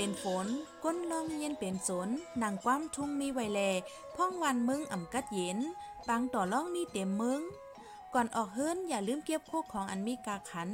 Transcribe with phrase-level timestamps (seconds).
[0.00, 0.46] เป็นฝน
[0.84, 2.08] ก้นลองเย็นเป็นสน
[2.42, 3.60] นางความทุ่งมีไวแล
[4.16, 5.58] พ่องวันมึงอ่ำกัดเย็น
[6.08, 7.40] ปางต่อล่องมีเต็มมึง
[8.14, 10.70] ก่อนออกเฮิรนอย่าลืมเก็บโคกของอันมีกาขัน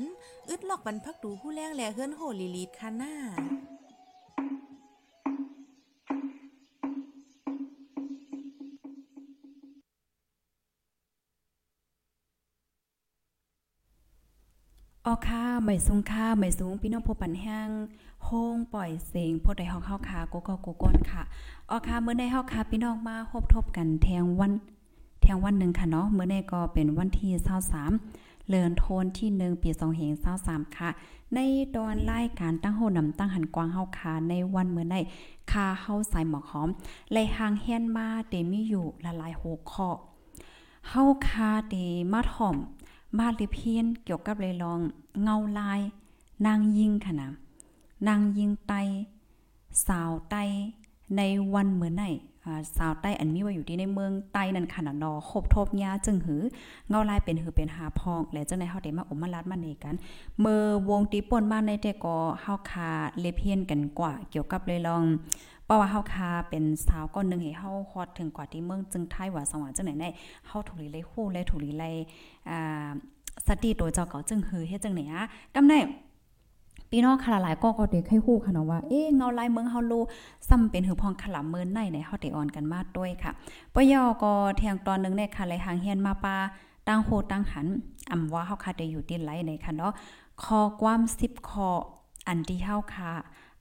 [0.48, 3.14] อึดลอกบรรพักดูผู้แรงแลเฮิรนโหลีลีดคาน่า
[15.62, 17.68] ไม่สูงค่าไม่สูงพี่น้องผู้ปันแห้ง
[18.24, 21.22] โฮงปล่อยเสียงพดได้เฮาเข้าคาโกโกโกก้นค่ะ
[21.70, 24.52] ออค่าเมื่อได้เฮาคาพี่น้องมาพบทบกันแทงวัน
[25.22, 27.30] แทงวันหนึ่งค่ะเนาะเมื่อได้ก็เป็นวันที่
[27.88, 29.70] 23เลือนโทนที่1ปี
[30.22, 30.90] 2523ค่ะ
[31.34, 31.38] ใน
[31.76, 35.00] ตอนรายการตั้งโหนำตั้งหันกวางเฮาคาในวันเมื่อได้
[35.50, 36.68] คาเฮาใส่หมอกหอม
[37.12, 39.88] ไลหางเฮียนมาเตมีอยู่ละลายหัวข้อ
[40.88, 41.74] เฮาคาเต
[42.12, 42.56] มาถ่อม
[43.18, 44.80] มาลิเพียนเกี่ยวกับเลยลอง
[45.22, 45.80] เงาลาย
[46.46, 47.30] นางยิงค่ะนะ
[48.08, 48.72] นางยิงไต
[49.86, 50.36] สาวไต
[51.16, 51.20] ใน
[51.54, 52.04] วันเหมือนไหน
[52.76, 56.42] สาวไต้อันมีว่าอยู่ที่ในเมืองไต้นั่นค่ะนะนอครบทบยาจึงหือ
[56.88, 59.94] เงาลายเป็นหือเป็นหาพอง และจังในเฮาได้มาอมมาลัดมาเนกัน
[60.40, 62.90] เมื่อวงตีป่นบ้านในแต่ก็เฮาคา
[63.20, 65.02] เลเพียนกันกว่า เกี่ยวกับเลยลอง
[65.64, 70.08] เพราะว่าเฮาคาเป็นสาวก้อนหนึงให้เฮาฮอดถึงกว่าที่เมืองจึงไทยว่าสว่างจังไหนได้
[70.46, 71.94] เฮาถูกลีเลยฮู้และถูกลีเลย
[72.50, 72.90] อ่า
[73.48, 75.22] สติตัวเจ้าก็จึงหือเฮ็ดจังไหนอะ
[75.54, 75.74] กำได
[76.90, 80.00] พี่น้องค่ะหลายก็ก็ได้ให้ฮู้ค่ะเนาะว่าเอ๊ะเงาลายเมืองเฮาลู
[80.48, 83.30] ซ้ำเป็นหือพองขลำเมือนในในเฮาได้ออนกันมาด้วยค่ะ
[83.74, 86.36] ปยอก็แทงตอนนึงในค่ะเลยหางเฮียนมาปา
[86.88, 87.66] ตั้งโหตั้งหัน
[88.10, 89.92] อำว่าเฮาค่ะได้อยู่ที่ไหลในค่ะเนาะ
[90.42, 91.68] คอความ10ข้อ
[92.28, 93.12] อันที่เฮาค่ะ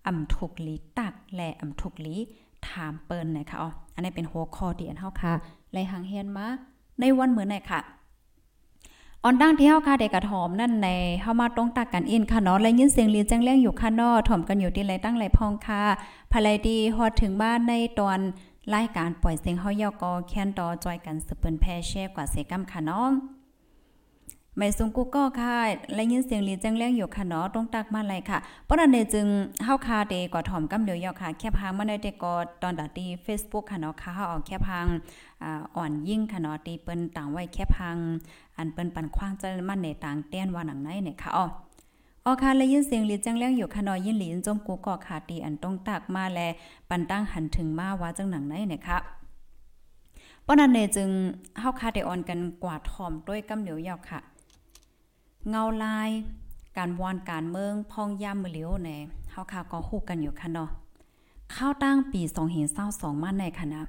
[0.07, 2.15] อำถูกลีตักและอำถูกลี
[2.67, 5.33] ถามเปิ้นนะคะอ๋ออันนี้เป็นหัวข้อที่อันเฮาค่ะ
[5.73, 6.47] เลหางเฮียนมา
[6.99, 7.81] ในวันเหมือนในค่ะ
[9.23, 10.89] ออนดังที่เฮาค่ะเด็กกระถอมนั่นใน
[11.21, 15.83] เฮามาตรงตักกันอินค่ะเนาะและยินเสียงเรียนแจ้งแรงอยู่ค่ะนาะถ่อมกันอยู่ที่ไรตั้งไรพองค่ะ
[16.31, 18.19] ภายดีฮอดถึงบ้านในตอน
[18.73, 23.09] รายการปล่อยเสียงเฮายอกอแคนต่อจอยกันสืบเปิ้นแพร่แชร์กว่าเสกำค่ะเนาะ
[24.57, 25.55] ไม่สูงกูก็ค่ะ
[25.93, 29.25] และยินเสียงเรีแจ้งแรงอยู่ค่ะเนาะตรงตักมาเลยค่ะเพราะนั้นเน่จึง
[29.63, 34.87] เฮาค่ะเดกว่าถ่อมกำเดียวยอค่ะ แคบหางมาได้เดกอตอนดาตี Facebook ค่ะเนาะค่ะเฮาเอาแคบหาง
[35.43, 37.97] อ่าอ่อนยิ่งค่ะเนาะตีเปิ้นต่างไว้แคบหาง
[38.57, 41.45] อันเปิ้นปันขว้างจะมันในต่างแต้นว่าหนังไหนเนี่ยค่ะอ๋อ
[42.25, 46.39] ออค่ะและยินเสียงหลีจังแรงอยู่ค่ะนอยินหลีนจมกูก็ขาตีอันต้องตักมาแล
[46.89, 48.97] ปันตั้งหันถึงมาว่าจังหนังไหนเนี่ยค่ะ
[50.45, 51.09] ป้อนั้นเน่จึง
[51.59, 54.19] เฮาคาได้ออนกันกว่าถ่อมด้วยกำเหลียวยาวค่ะ
[55.49, 56.09] เงาลาย
[56.77, 58.89] การวอนการเมืองพองยามมือเหลียวใน
[59.31, 60.69] เฮาคาก็ฮู้กันอยู่ค่ะเนาะ
[61.51, 62.21] เข้าตั้งปี
[62.71, 63.81] 2022มาในคณะ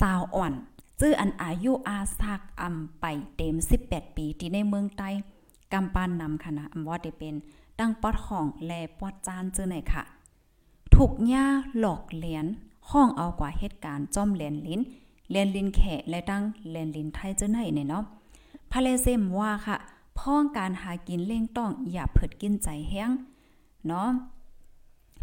[0.00, 0.52] สาวอ่อน
[1.00, 3.04] จื้ออันอายุอาซักอำไป
[3.36, 3.54] เต็ม
[3.86, 5.08] 18 ปีที่ในเมืองใต้
[5.72, 7.34] กำปานนำค่ะนะอำว่าได้เป็น
[7.78, 10.02] ตั้งปอดห้องและปอดจานจื้อไหนค่ะ
[10.94, 11.46] ถูกย่า
[11.78, 12.46] หลอกเหรียญ
[12.90, 14.80] ห้องเอากว่าเหตุการณ์จ้อมเหรียญลิ้น
[15.30, 18.04] เหรียญลิ้นแขและตั้งเหรียญลิ้นไทยจื้อไหนเนี่ยเนาะ
[18.72, 19.76] พาเลเซมว่าค่ะ
[20.18, 23.10] พ้องการหากินเล่งต้องอย่าเผิดกินใจแห้ง
[23.86, 24.08] เนาะ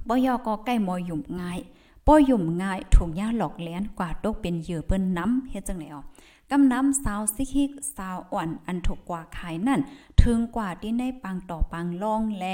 [0.07, 1.59] บ่ยอก็ใกล้มอยุ่มง่าย
[2.07, 6.01] ป้อยุ่มง่ายถูกย่าหลอกเลี้ยนกว่าตกเป็นเหยื่อเปิ้นน้ำเฮ็ดจังได๋อ๋อ
[6.51, 9.79] กำน้ำสาวซิกิกสาวอ่อนอันถูกกว่าขายนั่น
[10.21, 12.45] ถึงกว่าที่ในปังต่อปังลองแล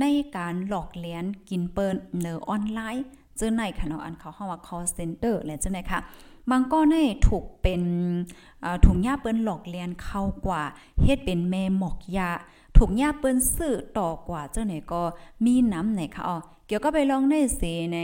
[0.00, 0.04] ใน
[0.36, 3.04] การหลอกเลี้ยนกินเปิ้นเนอออนไลน์
[3.36, 5.98] เจอในค่ะเนาะอันเขาเฮาว่า call center และจังได๋ค่ะ
[6.50, 7.82] บางก็ได้ถูกเป็น
[8.84, 10.62] ถุงยาเปิ้นหลอกเลียนเข้ากว่า
[11.02, 12.30] เฮ็ดเป็นแม่หมอกยา
[12.76, 15.02] ถูกยาเปิ้นซื้อต่อกว่าเจ้าไหนก็
[15.44, 16.36] มีน้ำไหนค่ะอ๋อ
[16.66, 17.62] เกี่ยวก็ไปลองในเส
[17.92, 17.98] ใน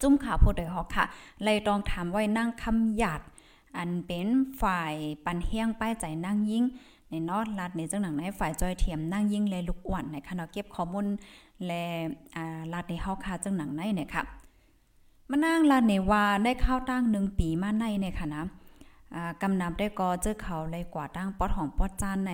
[0.00, 1.04] จุ้มขาโพดได้ฮอกค่ะ
[1.42, 3.20] ไล่ต้องถามไว้นั่งคำหยาด
[3.76, 4.28] อันเป็น
[4.62, 4.94] ฝ่าย
[5.24, 6.64] ปันเฮียงป้ายใจนั่งยิ่ง
[7.10, 11.06] ในนอดลัดในจังหนังในฝ่ายจอยเทียมนั่งยิ่งแลยลูกอ้วนในค่ะเนเก็บข้อมูล
[11.66, 11.72] แล
[12.36, 14.22] อ่าลัดในเฮาค่ะจังหนังในเนี่ยค่ะ
[15.30, 18.44] มานั่งลาดในว่าได้ข้าวตั้งหนึ่งปีมาในเนี่ยค่ะนะ
[19.42, 22.32] กำนำได้กอเจอเขาเลยกว่าตั้งปอดของปอดจานใน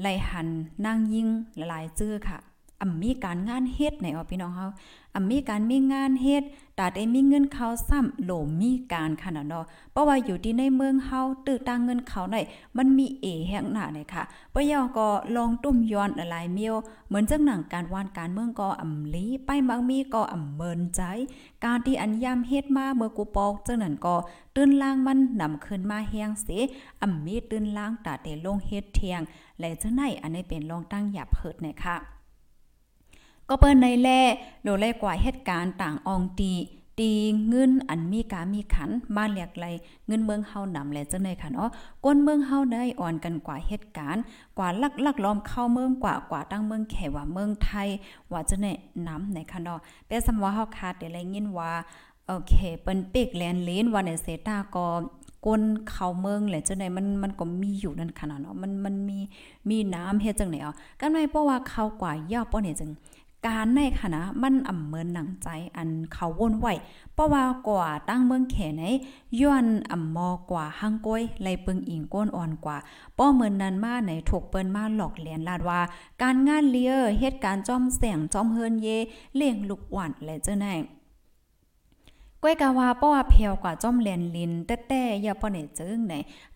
[0.00, 0.48] ไลหัน
[0.86, 1.28] นั่งยิ่ง
[1.68, 2.38] หลายเจื้อค่ะ
[2.80, 4.66] อ่ำมีการงานเฮ็ดในอ๋อพี่น้องเฮา
[5.14, 6.44] อ่ามีการมีงานเฮ็ด
[6.78, 8.30] ตาได้มีเงินเขาซ้ำโหล
[8.60, 12.44] มีการขนาดเนาะเพราะว่าอยู่ที่ในเมืองเฮาตื้อตั้งเงินเขาหน่อย
[12.76, 14.22] มันมีเอแห่งหน้าเลยค่ะ
[14.54, 16.74] ปะยอก็ลองตุ้มย้อนหลายเมียว
[17.08, 21.02] เหมือนจังหนังการวานการเมืองก็อำลีไปมักมีก็อำเมินใจ
[21.64, 24.16] การที่อันยามเฮ็ดมาเมื่อกูปอกจังนั้นก็
[24.56, 26.48] ตื้นล่างมันนำขึ้นมาแฮงเส
[27.02, 29.20] อำมีตื้นล่างตาเตลงเฮ็ดเทียง
[29.60, 31.96] และจังไหนอันนี้เป็นลองตั้งหยับเพิดนะคะ
[33.52, 34.08] ก็เปิ้นในแล
[34.62, 36.52] โลแลกว่าเหตุการณ์ต่างอองตี
[37.00, 37.10] ตี
[37.48, 39.66] เงินอันมีกามีขันมาเรียกไร
[40.06, 41.70] เงินเมืองเฮานำแลจังได๋ค่ะเนาะ
[42.04, 44.22] ก้นเมืองเฮาได้อ่อนกันกว่าเหตุการณ์
[44.58, 47.88] กว่าลักลักล้อมเข้าเมืองกว่ากว่าตั้งเมืองแขว่าเมืองไทย
[48.32, 48.72] ว่าจะได้
[49.08, 51.72] นำในค่ะเนาะแต่สำว่าเฮาคาดได้ได้ยินว่า
[52.26, 54.86] โอเคเปิ้นเปกแลนเลนว่าในเซตาก็
[55.46, 59.18] ก้นเข้าเมืองแหละจังได๋มันมันก็มีอยู่นั่นขนาดเนาะมันมันมี
[59.70, 62.90] มีน้ำเฮ็ดจังได๋อ๋อกันไม่เพราะว่าเขากว่าย่อป้อเนี่ยจัง
[63.46, 66.66] การในคณะมันอ่ำเมินหนังใจอันเขาวนไหว
[67.14, 68.82] เพราะว่ากว่าตั้งเมืองแขไหน
[69.40, 72.76] ย้อนอ่ำมอกว่าหังก้อยไลเปิงอิงก้นอ่อนกว่า
[73.18, 75.80] ป้อเมินนั้นมาในถูกเปิ้นมาหลอกเลียนลาดว่า
[76.22, 78.88] การงานเลียเหตุการณ์จอมแสงจอมเฮินเย
[79.36, 80.66] เลียงลูกหวานและเจ้าไหน
[82.42, 86.14] ก้อยกาวาป้อว่าเพวกว่าจ้อมแลนลินแต่แต่อย่าป้อเนี่ยจึงไหน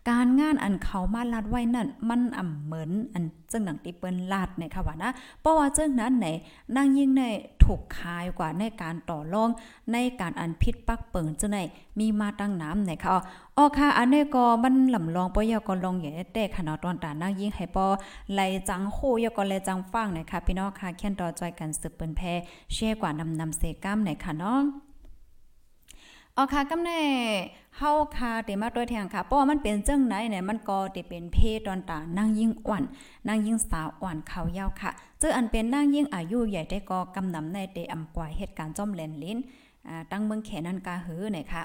[0.08, 5.10] การงานอันเขามาลาดไว้นั่นมันอ่ำเหมือนอันจึงหนังที่เปิ้นลาดในค่ะว่านะ
[5.40, 6.26] เพราะว่าจึงนั้นไหน
[6.74, 7.22] นางยิ่งใน
[7.62, 9.50] ถูกคายกว่าในการต่อรอง
[9.92, 11.58] ในการอันพิษปักเปิงจึงไหน
[11.98, 13.10] มีมาตั้งน้ำในค่ะ
[13.56, 17.86] อ๋อค่ะอันนี้ก็มันลำลองปอยก็ลองอย่าแต่ขนาดตอนตานางยิ่งให้ปอ
[18.32, 22.20] ไหลจังโคยก็เลจังฟังนะคะพี่น้องค่ะแค่นต่อจอยกันสืบเปิ้นแพ
[22.74, 24.60] แช่กว่านำนำเซกัมในค่ะเนาะ
[26.38, 27.00] อ๋อค่ะกำแน่
[27.78, 32.82] เฮาค่ะเตมาตัวแทงค่ะ เพราะว่ามันเป็นจังไหนเนี่ยมันก็ติเป็นเพศตอนตานางยิ่งอ่อน
[33.28, 39.38] นางยิ่งสาวอ่อนเขายาวค่ะเจออันเป็นนางยิ่งอายุใหญ่ได้ก็กำนำในเตอำกว่าเหตุการณ์จอมแลนลิ้น
[39.88, 41.62] อ่าตั้งเมืองแขนันกาหือเนี่ยค่ะ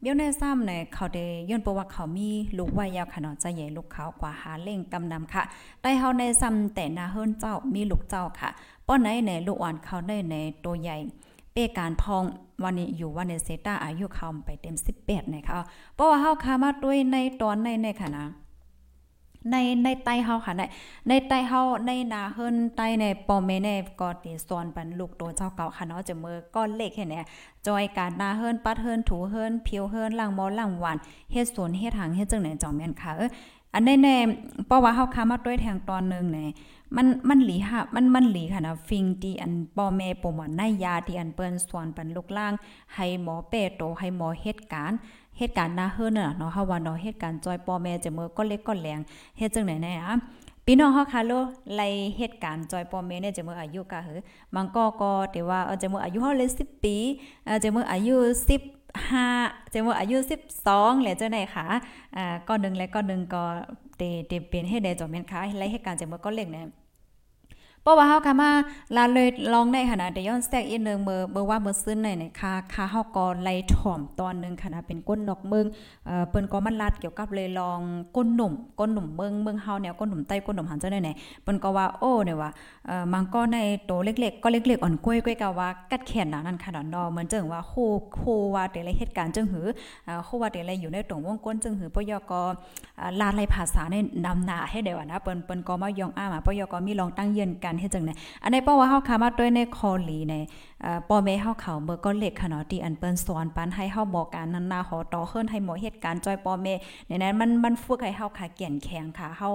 [0.00, 2.28] เบี้ยวในซ้ำเนี่ยเขาได้ย้อนประว่าเขามี
[2.58, 5.42] ลูกไว้ยาวขนาดจะใหญ่ลูกเขากว่าหาเล่งกำนำค่ะ
[5.82, 8.50] ได้เฮาในซ้ำแต่นาเฮิรนเจ้ามีลูกเจ้าค่ะ
[8.86, 10.34] ป้อนไหนในลูกอ่อนเขาได้ใน
[10.64, 10.96] ตัวใหญ่
[11.52, 12.24] เป้การพอง
[12.64, 15.60] วันนี้อยู่วันในเซตาอายุเขาไปเต็ม 18นะคะ
[15.94, 18.26] เพราะว่าเฮาคามาด้วยในตอนในในค่ะนะ
[19.50, 20.62] ในในไตเฮาค่ะใน
[21.08, 23.68] ในไตเฮาในนาเฮิรนไตในปอมเมเน
[24.00, 27.26] ก็ติสอนปันลูกตัวเจ้าเก่าค่ะเนาะจะมือก้อนเล็กแค่นี่ย
[27.66, 30.96] จอยการนาเฮิรนปัดเฮิรนถูเฮิรนเพียวเฮิรนล่างมอล่างหวาน
[31.32, 33.30] เฮ็ดสวนเฮ็ดหางเฮ็ดจังไหนจอมแม่นค่ะเออ
[33.74, 36.50] อันแน่ๆเพราะว่าเฮาคามาด้วยแทงตอนนึงเนี่ย
[36.96, 42.52] มันมันหลีค่ะมันมันหลีค่ะนะฟิงที่อันปอแม่ปมในยาที่อันเปิ้นสวนปันลูกล่าง
[42.94, 44.98] ให้หมอเปโตให้หมอเหตุการณ์
[45.38, 49.00] เหตุการณ์นาเฮิรนน่ะเนาะเฮาว่าเนาะเหตุการณ์จอยปอแม่จะมือก็เล็กก็แรง
[49.38, 50.14] เฮ็ดจังไหนแน่อะ
[50.66, 51.32] พี่น้องเฮาค่ะโล
[51.76, 51.82] ไล
[52.18, 54.20] เหตุการณ์จอยปอแม่เนี่ยจะมืออายุกะหือ
[54.54, 56.96] มันก็ก็แต่ว่าเออจะมืออายุเฮาเลย10 ปี
[57.44, 58.14] เออจะมืออายุ
[58.60, 59.26] 10ห้า
[59.72, 60.16] จะว่าอายุ
[60.60, 61.66] 12แล้วเจ้าไหนค่ะ
[62.16, 63.42] อ่าก้อนนึงและก้อนนึงก็
[63.96, 66.66] เตเตเป็นให้ได้จอมแม่นค่ะไลเหตุการณ์จะมือก็เล็กเนี่ย
[67.82, 68.50] เพราะว่าเฮาค่ะมา
[68.96, 75.66] ลาเลยลองได้ขนาดเดย้อนแซกอีกนึงเมื่อเมื่อว่าเมื่อซึ้นในในค่าค่าเฮาก็ไล่ถ่อมตอนนึงค่ะนะเป็นก้นนอกเมือง
[76.06, 77.80] เอ่อเปิ้นก็มันลาดเกี่ยวกับเลยลอง
[78.16, 81.10] ก้นหนุ่มก้นหนุ่มเมืองเมืองเฮาเนี่ยก้นหนุ่มใต้ก้นหนุ่มหันเจังได๋ไหน
[81.42, 82.50] เปิ้นก็ว่าโอ้เนี่ยว่า
[82.86, 87.88] เอ่อมันก็ในโตเล็กๆก็เล็กๆอ่อนกล้วยก้อยก็ว่ากัดแขนนั่นค่ะเนาะเหมือนจังว่าโคู่
[88.18, 89.66] คู่ว่าแต่ละเหตุการณ์จังหือ
[90.08, 92.42] อ่าคู่ว่าแต่ละอยู่ในตรงวงก้นจังหือปยก็
[93.20, 93.96] ลาดไล่ภาษาใน
[94.26, 100.34] นำหน้าให้ได้ว่านะเปิ้นเปิ้นก็มายองอ้ามาปยกมีลองตั้งเยือนกันเฮ็ดจังได๋อันในเพราว่าเฮาคามาด้วยในคอลีใน
[100.82, 106.74] เอ่อป้อแม่เฮาเขาเมื่อก็เล็กค่ะเนาะที่อันเปิ้นสอนปันให้เฮาบอกการนั้นนาหอต่อเฮิรนให้หมอเหตุการณ์จอยป้อแม่
[107.08, 109.50] ในนั้นมันมันฝึกให้เฮาค่ะแก่นแข็งค่ะเฮา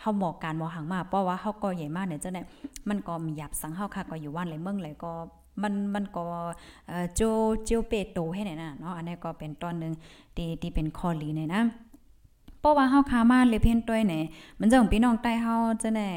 [0.00, 2.42] เฮาบอกการบ่หังมาเพราะว่าเฮาก็ใหญ่มากเนี่ยจังได๋
[2.88, 5.12] มันก็มีหยับสังเฮาค่ะก็อยู่ว่านเลเมืองเลยก็
[5.62, 6.24] มันมันก็
[6.88, 7.20] เอ่อโจ
[7.64, 9.92] เจียวเปโตให้ไหนน่ะเนาะอันนี้ก็เป็นตอนหนึ่ง
[10.36, 11.62] ที่ที่เป็นคอลีเนี่ยนะ
[12.60, 14.24] เพราะว่าเฮาคามาเลยเพ่นต้วยเนี่ย
[14.60, 16.08] มันจังพี่น้องใต้เฮาจะแน่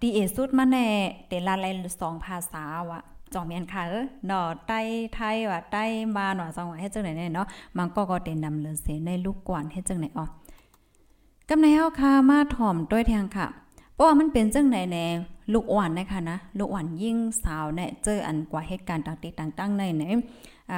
[0.00, 0.86] ตีเอสุดมาแน่
[1.28, 1.66] เตลาไล
[2.00, 3.00] สองภาษาวะ
[3.34, 4.80] จอมเมียนค่ะเออหนอใต้
[5.14, 5.84] ไทยว่ะใต้
[6.16, 10.26] มาหนอสองว่าเฮ็ดจังไหนเนาะมันก็ก็เต็นนำเลยเสในลูกกวนเฮ็ดจังไหนอ๋อ
[11.48, 13.46] กำในเฮาค่ะมาถ่อมด้วยแทงค่ะ
[13.94, 15.06] เพราะว่ามันเป็นจังไหนแน่
[15.52, 20.16] ลูกอ่อนนะคะนะลูกอ่อนยิ่งสาวเนี่ยเจออันกว่าเหตุการณ์ต่างๆในเนี่ย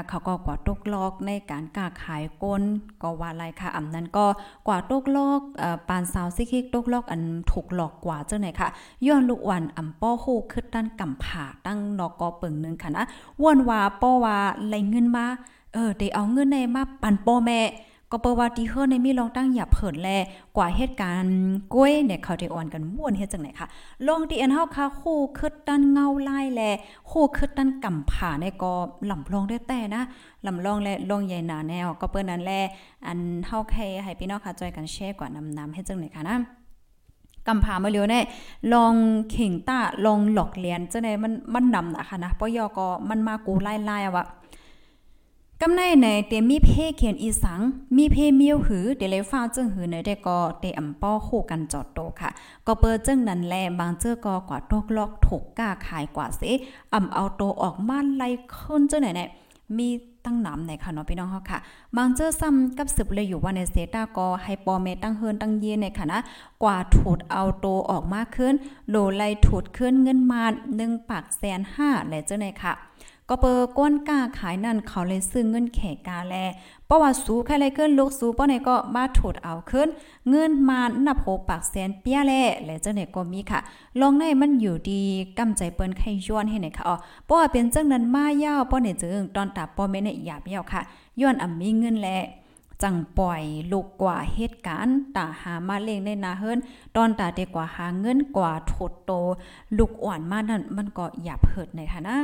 [0.08, 2.62] เขาก็กว่าตกลอกในการกาขายก้น
[3.02, 4.26] ก็ว่าอะไรค่ะอำนั้นก็
[4.66, 5.40] กว่าตกลอก
[5.88, 7.22] ปานสาวซิกิกตกลอกอัน
[7.52, 8.68] ถูกหลอกกว่าเจังไหนค่ะ
[9.06, 13.04] ย้อนลูกวันอำป้อฮู้คึดด้านกำผาตั้งนอกอเปิงนึงค่ะนะ
[13.42, 14.36] ว่นว่าป้อว่า
[14.66, 15.26] ไหลเงินมา
[15.74, 17.60] เออได้เอาเงินในมาปันป้อแม่
[18.12, 20.08] ก็เปิว่าที่เฮือในมีลองตั้งหยับเผินแล
[20.56, 21.36] กว่าเหตุการณ์
[21.74, 23.68] ก้วยเนี่ยเขาได้อ่อนกันม่วนเฮ็ดจังไหนค่ะ
[24.06, 26.62] ลองที่อันเฮาค่ะคู่คึดดันเงาไลายแล
[27.10, 28.72] คู่คึดดันกำผาในก็
[29.10, 30.02] ลำลองได้แต่นะ
[30.46, 32.52] ลำลองและลงใหญ่หนาแนว ก็เปิ้นนั้นแล
[33.06, 36.38] อันเฮาแค่ให้พี่น้องค่ะจอยกันแชร์กว่านำนำเฮ็ดจังไหนค่ะนะ
[37.46, 38.20] กำผามาเร็วแน่
[38.72, 38.94] ลอง
[39.30, 44.26] เข่งต้าลองหลอกเลียนจังได๋มันมันนำนะคะนะปยอก็มันมากูไล่ๆอะว่า
[45.62, 47.60] กำในในเตมีเพเขียนอีสัง
[47.96, 52.30] มีเพเมียวหือเดเลฟ้าจึงหือในได้ก็เตอำป้อคู่กันจอดโตค่ะ
[52.66, 56.42] ก็เปิดจึงนั้นแลบางเจอก็กว่าตกลอกถูกกล้าขายกว่าเส
[56.94, 59.28] อำเอาโตออกมาไล่ขึ้นจังไหนเนี่ย
[59.76, 59.88] มี
[60.24, 61.58] ตั้งหนำในค่ะเนาะพี่น้องเฮาค่ะ
[61.96, 66.18] บางเจอซ้ำกับสืบเลยอยู่ว่าในเซตาก็ให้ปอเมตั้งเฮินตั้งเยในค่ะนะ
[66.62, 68.54] กว่าถูดเอาโตออกมาขึ้น
[68.90, 70.42] โลไลถูดขึ้นเงินมา
[70.76, 72.74] 1ปากแสน5และเจ้าในค่ะ
[73.32, 76.34] ก็เปอก้นกล้าขายนั่นเขาเลยซื้อเงินแขกกาแล
[76.86, 79.88] เพราะว่าสูใครเลยขึ้นลูกสูป้อไหนก็มาถูดเอาขึ้น
[80.28, 82.32] เงินมานับโหปากแสนเปี้ยแล
[82.64, 83.60] และเจ้าไหนก็มีค่ะ
[84.00, 85.02] ลองในมันอยู่ดี
[85.38, 90.80] กำใจเปิ้นไข่ย้อนให้ไหนค่ะอ๋อเพราะว่าเป็นจังนั้นมายาวป้อไหนจึงตอนตาป้อแม่เนี่ยหยาบยาวค่ะ
[91.20, 92.08] ย้อนอ่ำมีเงินแล
[92.82, 96.58] จังปล่อยลูกกว่าเหตุการณ์ตาหามาเล่งในนาเฮิรน
[96.96, 99.12] ตอนตาเด็กกว่าหาเงินกว่าถดโต
[99.78, 102.18] ลูกอ่อนมานั่นมันก็หยาบเหิดในค่ะนะ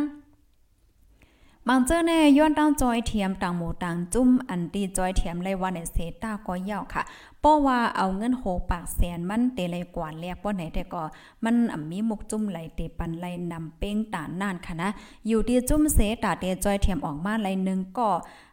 [1.69, 7.03] บางเจ้าแน่ย้อนตั้งจอยเทียมต่างหมู่ต่างจุ้มอันตีจอยเทียมเลยว่าในเซตาก็ยาวค่ะ
[7.41, 11.03] เพราะว่าเอาเงินโหปากแสนมันเตเลยกว่าแลกบ่ไหนแต่ก็
[11.45, 14.89] มันอ่ำมีมุกจุ้มไหลเตปันไหลนำเป้งตานนานค่ะนะ
[15.29, 18.09] อยู่ที่จุ้มเสตาเตจอยเทียมออกมาไหลนึงก็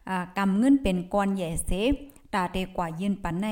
[0.10, 1.72] อ่ากำเงินเป็นก้อนใหญ่เส
[2.34, 3.48] ตาเตกว่ายืนปันใน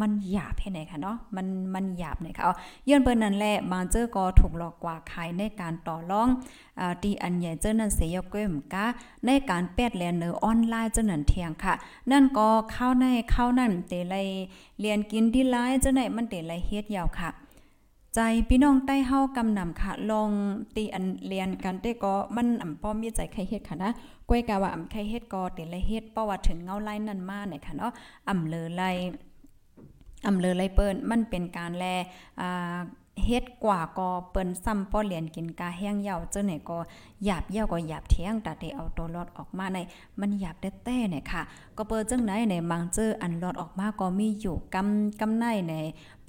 [0.00, 2.54] มันหยาบให้ไหนคะเนาะมันมันหยาบไหนคะเอา
[2.88, 6.28] ยื่นเปิ้นนั่นแหละบาเจอก็ถูกหลอกกว่าขายในการต่อรอง
[6.80, 8.84] อ่าตีอันใหญ่เจอนั่นเสียก้มกะ
[9.26, 11.74] ในการแปดแลนเนอออนไลน์เจานั่นเทียงค่ะ
[12.10, 14.14] นั่นก็เข้าในเข้านั่นเตไล
[14.80, 17.30] เรียนกินที่ไลน์เจ้าไหนมันเตไลเฮ็ดยาวค่ะ
[18.14, 20.30] ใจพี่น้องใต้เฮากำนำค่ะ ลอง
[20.76, 23.90] ตีอันเรียนกันได้ก็มันอ่ำป้อมีใจใครเฮ็ดค่ะนะ
[24.28, 27.92] ก้วยกะว่าอ่ำใครเฮ็ดก็เตไลเฮ็ดเพราะว่าถึงเงาไล่นั่นมาเนี่ยค่ะเนาะ
[28.28, 28.82] อ่ำเลอไล
[30.26, 31.84] อำเลอไรเปิ้นมันเป็นการแล
[32.40, 32.78] อ่า
[33.26, 36.78] เฮ็ดกว่าก็เปิ้นซ้ำป้อเหรียญกินกาแห้งเย่าเจ้าไหนก็
[37.24, 39.78] หยาบเยาก็หยาบเที่ยงแต่ได้เอาตัวรอดออกมาใน
[40.20, 41.42] มันหยาบแต้ๆเนี่ยค่ะ
[41.76, 45.74] ก็เปิ้จังไหนในบางเจออันรอดออกมาก็มีอยู่กำกำในใน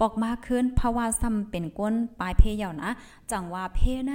[0.00, 2.90] ปอกมาขึ้นเพราว่าซ้ำเป็นก้นปลายเพยาวนะ
[3.30, 4.12] จังว่าเพใน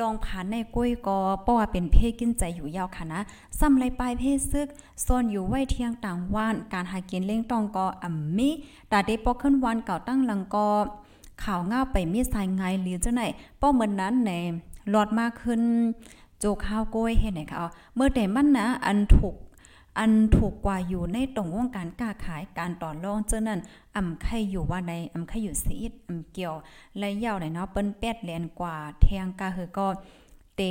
[0.00, 3.20] ลองผ่านในก้อยกอป้อว่าเป็นเพศกินใจอยู่ยาวค่ะนะ
[3.58, 4.68] ซ้ำไรปลายเพศซึก
[5.06, 8.50] ซ่อนอยู่ไว้เที่ยงต่างว่าน การหากินเล่งตองกออ่ำมี
[8.92, 10.68] ตาได้ปอกขึ้นวันเก่าตั้งหลังกอ
[11.42, 13.22] ข่าวง่าไปมีสายไงหรือเจ้าไหน
[13.60, 14.30] ป้อเหมือนนั้นใน
[14.90, 15.60] หลอดมากขึ้น
[16.38, 19.34] โจข้าวก้อยเห็นไหนคะเมื่อแต่มันนะอันถูก
[19.98, 23.60] อันถูกกว่าอยู่ในตรงวงการค้าขายการต่อรองเจ้านั้น
[23.96, 26.54] อ่ำไข่อยู่ว่าในอ่ำไข่อยู่ซีดอ่ำเกี่ยว
[26.98, 29.86] และยาวไหนเนาะเปิ้นแปดแลนกว่าแทงกาคือก็
[30.56, 30.62] เต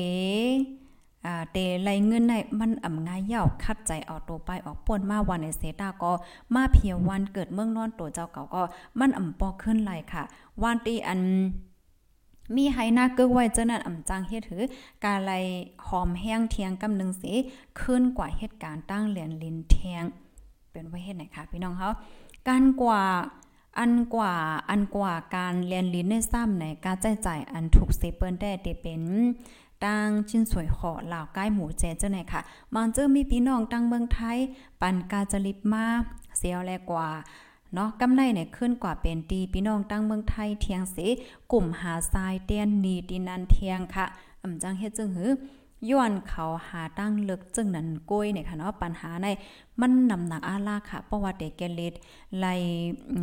[1.25, 6.12] อ่าเตไรเงินในมันอ่ำง่ายยาวคัดใจเอาตัวไปออกป่นมาวันในเซตาก็
[6.53, 8.63] มาเพียวันเกิดเมืองนอนตัวเจ้าเก่าก็
[9.00, 10.24] มันอ่ำปอขึ้นไหลค่ะ
[10.62, 11.22] วันตีอัน
[12.56, 14.63] มีไหหน้าเกึกไว้เจ้านั้นอ่ำจังเฮ็ดถือ
[15.04, 15.32] กาไล
[15.88, 17.34] หอมแห้งเทียงกำนึงสิ
[17.80, 20.04] ขึ้นกว่าเหตุการณ์ตั้งเหรียญลินเทียง
[20.72, 21.89] เป็นไว้เฮ็ดไหนคะพี่น้องเฮา
[22.48, 23.04] การกว่า
[23.80, 24.34] อันกว่า
[24.70, 29.01] อันกว่าการเรียนลิ้นในซ้ำในการจ่ายจ่ายอันถูกเซเปิ้นได้ได้เป็น
[29.86, 32.42] ตั้งชิ้นสวยขอหล่าใกล้หมูเจเจ้าไหนค่ะ
[32.74, 34.38] มันเจอมีพี่น้องตั้งเมืองไทย
[34.82, 35.86] ปันกาจลิบมา
[36.38, 37.10] เสียวแลกว่า
[37.74, 40.98] เนาะกำไรเนี่ยขึ้นกว่าเป็นตีพี่น้องตั้งเมืองไทยเทียงเส
[41.52, 44.06] กลุ่มหาทรายเตียนนีดินันเทียงค่ะ
[44.42, 45.32] อำจังเฮ็ดจึงหือ
[45.90, 49.28] ย้อนเขาหาตั้งเลึกจึงนั้นก้ยเนี่ยค่ะเนาะปัญหาใน
[49.82, 51.94] มันนำหนักอาลาค่ะเพราะว่าเด็กแกเลด
[52.40, 52.46] ไล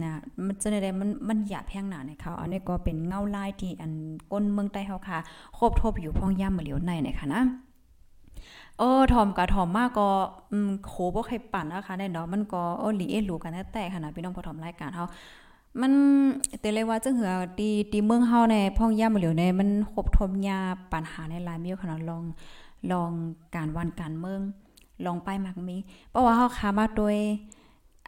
[0.03, 0.13] นะ
[0.45, 3.93] มันจะได้มันมันหยาบแพงหนาเนี่ยเขาอันนี้ก็เป็นเงาลายที่อัน
[4.33, 5.19] ก้นเมืองใต้เฮาค่ะ
[5.59, 7.43] ครบทบอยู่พ่องย่ำเหลียวในเนี่ยค่ะนะ
[8.79, 10.09] เออถอมกับถอมมากก็
[10.53, 15.05] อืมโคบ่ใครปั่นนะคะในเนาะมันก็เออหลีเอหลูกันแต่ขนาดพี่น้องพอถอมรายการเฮา
[15.81, 15.93] มัน
[16.61, 20.59] แต่เลยว่าจังเหือตีตีเมืองเฮาในพ่องย่ำเหลียวในมันครบทมยา
[20.93, 22.23] ปัญหาในหลายมีขนาดลอง
[22.93, 23.11] ลอง
[23.55, 24.41] การวันการเมือง
[25.05, 25.77] ลองไปมักมี
[26.11, 27.17] เพราะว่าเฮาคามาโดย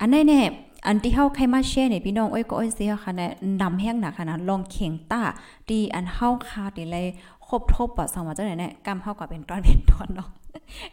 [0.01, 0.41] อันนี้แน่
[0.87, 3.33] อันที่เฮาใครมาแชร์เนี่ยพี่น้องอ้อยก็อ้อยเสียค่ะนะ
[3.63, 5.23] นำแห้งหนักขนาดลองเข่งต้า
[5.69, 7.07] ตีอันเฮาคาติเลย
[7.47, 10.29] ครบทบปะสองว่าจังไหนเนี่ยกำเฮาก็เป็นตอนเป็นตอนเนาะ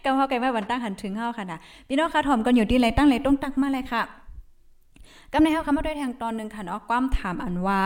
[0.04, 4.02] กำเฮาไกลมาบันตั้งหันถึงเฮาค่ะนะพี่น้องค่ะถ่อมกันอยู่ที่ไรตั้งไรต้องตักมาเลยค่ะ
[5.32, 7.82] กำในเฮาคำมาด้วยทางตอนนึงค่ะเนาะความถามอันว่า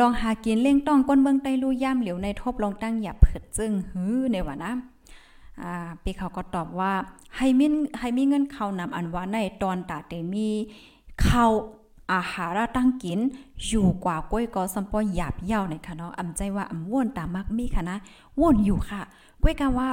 [0.00, 4.72] ลองหากินเล่งต้องก้นเบิ่งใต้ลู่ย่ำเหลียวในทบลองตั้งหยับเผิดจึงหื้อในว่านะ
[6.02, 6.92] ปีเขาก็ตอบว่า
[7.36, 7.66] ให้มี
[7.98, 10.48] ให้มีเงินเขานำอันว่าในตอนตาเตมี
[11.22, 11.46] เข้า
[12.12, 13.18] อาหารตั้งกิน
[13.66, 17.96] อยู่กว่าก้อยก็สัมปอหยาบเย่าในค่ะเนาะอำใจว่าอำว่นตามักมีค่ะนะ
[18.40, 19.00] ว่นอยู่ค่ะ
[19.42, 19.88] ก้อยกันว่า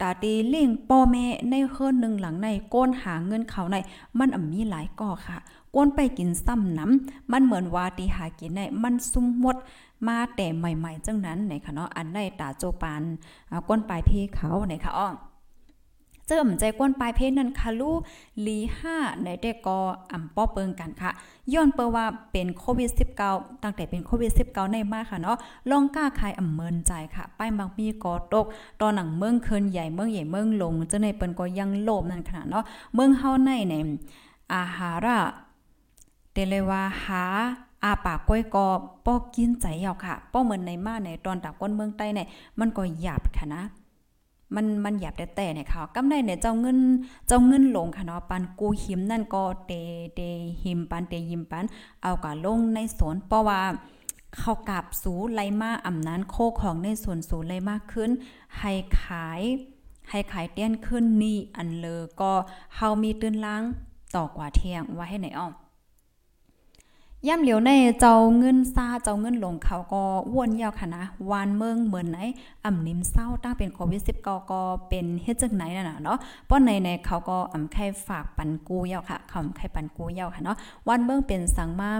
[0.00, 3.76] ตาตีเลี่ยงป้อแม่ในเฮือนหนึ่งหลังในก้นหาเงินเขาใน
[4.18, 5.38] มันอ่ำมีหลายก่อค่ะ
[5.74, 9.56] ก้นไปกินซ้ำน้ำมันเหมือนว่าตีหากินในมันซุ่มหมด
[10.08, 13.02] มาแต่ใหม่ ๆ จังนั้นไหนคะเนาะอันในตาโจปาน
[13.68, 15.08] ก้นปลายเพเขาไหนคะอ้อ
[16.28, 17.90] เจิมใจก้นปลายเพศนั่นค่ะลู
[18.46, 19.78] ลีห้าในเด็กก็
[20.12, 21.10] อ่ำป้อเปิงกันค่ะ
[21.52, 22.90] ย้อนเปิว่าเป็นโควิด
[23.26, 25.38] -19 ตั้งแต่เป็นโควิด -19 ในมากค่ะเนาะ
[25.70, 28.46] ลองกล้าขายอ่ำเมินใจค่ะป้ายบางมีก็ตก
[28.80, 32.64] ตอนหนังเมืองเคินใหญ่เมืองใหญ่เมืองลงเจ้าในเปิ้นก็ยังโลภนั่นขนาดเนาะ
[32.94, 33.74] เมืองเฮาในใน
[34.52, 35.18] อาหาระ
[36.32, 37.24] เตเลยว่าหา
[37.84, 38.66] อาปากก้อยกอ
[39.06, 42.26] ป้อกินใจเอาค่ะ ป้อเหมือนในมาในตอนตากก้นเมืองใต้เนี่ย
[42.58, 43.62] มันก็หยาบค่ะนะ
[44.54, 46.78] มันมันหยาบแต่แต่เนี่ยค่ะกำได้เนี่ยเจ้าเงิน
[47.26, 49.72] เจ้าเงินลงค่ะเนาะปันกูหิมนั่นก็เต
[50.14, 50.20] เต
[50.62, 51.64] หิมปันเตหิมปัน
[52.02, 53.60] เอากะลงในสวนเพราะว่า
[54.38, 58.10] เขากับสูไลมาอำนั้นโคของในส่วนสูไลมากขึ้น
[58.58, 59.40] ให้ขาย
[60.10, 62.32] ให้ขายเตี้ยนขึ้นนี่อันเลอก็
[62.76, 63.62] เฮามีตื้นล้าง
[64.14, 65.48] ต่อกว่าเที่ยงไว้ให้ไหนอ้อ
[67.28, 70.02] ย่ำเหลียวในเจ้าเงินซาเจ้าเงินลงเขาก็
[70.34, 72.18] วนยาวค่ะนะวานเมืองเหมือนไหน
[72.64, 80.56] อ่ำนิ่มเศร้าตั้งเป็นโควิด19ก็เป็นเฮ็ดจังไหนน่ะเนาะป้อนในในเขาก็อ่ำไข่ฝากปันกูยาวค่ะเขาไข่ปันกูยาวค่ะเนาะ
[80.88, 81.90] วันเมืองเป็นสังมา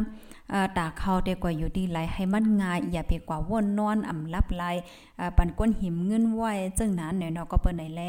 [0.50, 4.64] เอ่อตาเขาเดีกว่าอยู่ดีไหลให้มันง่ายอย่าไปกว่าวนนอนอ่ำลับไหล
[5.36, 6.42] ปันก้นหิมเงินไหว
[6.78, 8.02] จังนั้นเนี่ยเนาะก็เปิ้นไหนแล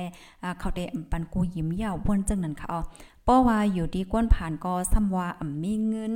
[0.60, 2.80] เขาได้ปันกูหิมยาววนจังนั้นค่ะอ๋อ
[3.24, 6.16] เพราว่าอยู่ดีก้นผ่านก็ซ้ำว่าอ่ำมีเงิน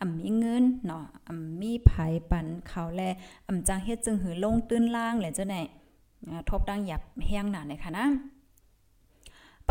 [0.00, 1.92] อ่ำมีเงินเนาะอ่ำมีไผ
[2.30, 3.02] ปันเขาแล
[3.46, 5.56] อ่ำจังเฮ็ดจึงหือลงตื้นล่างแหละเจ้าไหน
[6.48, 8.06] ทบดังหยับแห้งหนาเลยค่ะนะ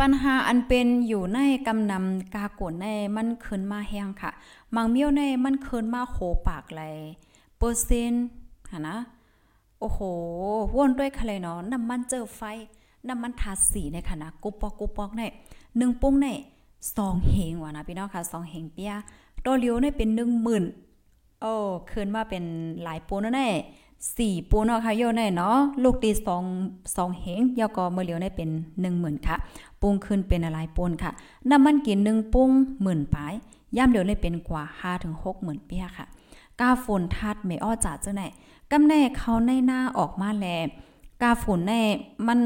[0.04, 4.30] ัญหาอันเป็นอยู่ในกำนำกากวนในมันขึ้นมาแห้งค่ะ
[4.74, 6.16] มังเมียวในมันขึ้นมาโห
[6.48, 6.82] ปากไหล
[7.58, 8.26] เปอร์เซ็นต์
[8.70, 8.96] ค่ะนะ
[9.80, 10.00] โอ้โห
[10.76, 12.40] ว่นด้วยคะเลยเนาะน้ำมันเจอไฟ
[13.08, 15.22] น้ำมันทาสีในค่ะนะกุปปอกกุปปอกใน
[15.76, 16.28] หนึ่งปุ้งใน
[16.96, 18.92] สองเหงว่ะนะพี่น้องค่ะสองเหงเปีย
[19.46, 20.64] ตัวเลียวในเป็นหนึ่งหมื่น
[21.40, 21.52] โอ้
[21.90, 22.44] คืนมาเป็น
[22.82, 23.48] หลายปูนแน่
[24.16, 26.44] สี่ปูเนาะค่ะโยในเนาะลูกตีสอง
[26.96, 29.36] สองเหงยอก็เมื่อเลียวในเป็นหนึ่งหมื่นค่ะ
[29.80, 31.10] ปุ้งคืนเป็นอะไรปูนค่ะ
[31.50, 32.50] น้ำมันกินหนึ่งปุ้ง
[32.82, 33.32] หมื่นปลาย
[33.76, 36.06] ย่ำเลียวในเป็นกว่าห้าถึงหกหมื่นเปียค่ะ
[36.60, 38.22] กาฝนทัดไม่อ้อจ่าเจ้าไหน
[38.70, 40.46] กำแน่เขาในหน้าออกมาแล
[41.22, 41.82] กาฝนแน่
[42.26, 42.40] มัน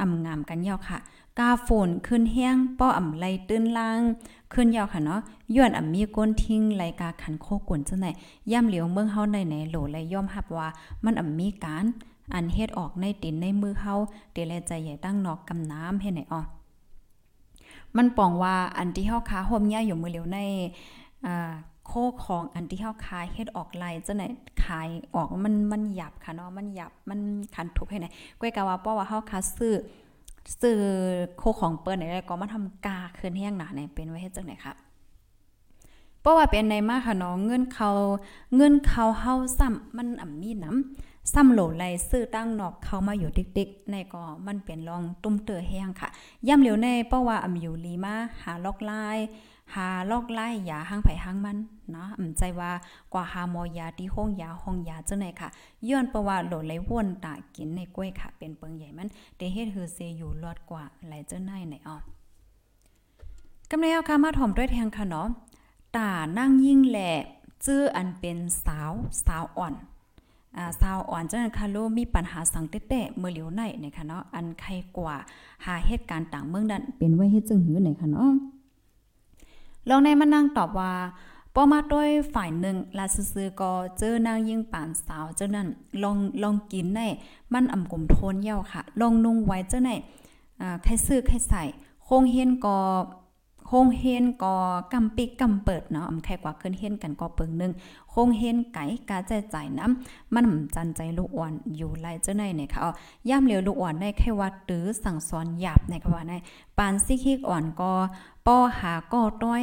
[0.00, 0.98] อ่ำงามกันยาวค่ะ
[1.40, 4.00] กาฝนขึ้นแห้งป้ออ่ำไหลตื้นล่าง
[4.52, 5.20] ขึ้นยาวค่ะเนาะ
[5.56, 8.06] ย้อนอ่ำมีก้นทิ้งไหลกาขันโคกวนจังไหน
[8.52, 10.68] ย่ำเหลียวเมืองเฮาในไหนโหลไหลย่อมรับว่า
[11.04, 11.84] มันอ่ำมีการ
[12.34, 13.94] อันเฮ็ดออกในตินในมือเฮา
[14.32, 16.42] เตแลใจใหญ่ตั้งนอกกำน้ำให้ไหนอ้อ
[17.96, 20.38] มันปองว่าอันที่เฮาค้าห่มยาอยู่มือเหลียวใน
[21.26, 21.52] อ่า
[21.86, 21.92] โค
[22.24, 24.24] ของอันที่เฮาขายเฮ็ดออกลายจังไหน
[24.64, 27.20] ขายออกมันมันหยับค่ะเนาะมันหยับมัน
[27.54, 28.06] คันทุกให้ไหน
[28.38, 29.74] ก้อยกะว่าเพราะว่าเฮาค้าซื้อ
[30.60, 30.80] ซื้อ
[31.36, 34.76] โคของเปิ้นไหนก็มาทำกาคืนแห้งหนาเนี่ยเป็นไว้เฮ็ดจังไหนครับ
[36.20, 37.90] เพราะว่าเป็นในมาค่ะน้องเงินเขา
[38.56, 46.08] เงินเขาเฮาซ้ำมันอ่ำมีน้ำซ้ำโหลไหลซื้อตั้งนอกเขามาอยู่ติ๊กๆในก็มันเป็นรองตุ้มเตอแห้งค่ะ
[46.48, 49.18] ย่ำเหลียวในเพราะว่าอ่ำอยู่ลีมาหาลอกลาย
[49.74, 51.58] หาลอกไล่ยาห้างไผห้างมัน
[51.90, 52.70] เนาะอ่ำใจว่า
[53.12, 55.48] กว่าหาหมอยาที่ห้องยาห้องยาจังไหนค่ะ
[55.88, 61.96] ย้อนประว่าโหลไหลวนตากินในกล้วยค่ะ เป็นเปิงใหญ่มันได้เฮ็ดฮือเซอยู่รอดกว่าไหลเจ้าไหนไหนอ้อ
[63.70, 65.28] กำไรเอาค่ะมาถ่อมด้วยแทงค่ะเนาะ
[65.96, 67.12] ตานั่งยิ่งแหละ
[67.64, 68.92] จื้ออันเป็นสาว
[69.26, 69.74] สาวอ่อน
[70.56, 75.16] อ่าสาวอ่อนจังนั้นค่ะโลมีปัญหาสังเตะเมื่อเหลียวในนะคะเนาะอันใครกว่า
[75.64, 78.30] หาเหตุการณ์ต่างเมืองนั้นเป็นไว้เฮ็ดจึงหือไหนค่ะเนาะ
[79.88, 80.92] ลองในมานั่งตอบว่า
[81.54, 85.68] ปอมาด้วยฝ่ายหนึ่งลาซื้อก็เจอนางยิ่งป่านสาวเจ้านั้น
[86.02, 87.06] ลองลองกินได้
[87.52, 89.90] มันอ่ำกลมโทนเย้าค่ะ ลองนุ่งไว้เจ้าไหน
[90.60, 91.62] อ่าใครซื้อใครใส่
[92.04, 92.76] โคงเฮนก็
[93.66, 94.54] โคงเฮนก็
[94.92, 97.72] กำปิกกำเปิดเนาะอำแค่กว่าขึ้นเฮนกันก็เปิงนึง
[98.10, 102.80] โคงเฮนไก่กาใจใจน้ำมันจันใจลูกอ่อนอยู่ไลเจ้าในเนี่ยค่ะ
[103.28, 106.32] ย่ำเหลียวลูกอ่อนได้แค่วัดหรือสั่งสอนหยาบในค่ะว่าใน
[106.78, 107.92] ปานซิคิกอ่อนก็
[108.50, 109.62] ป้อหาก็ต้อย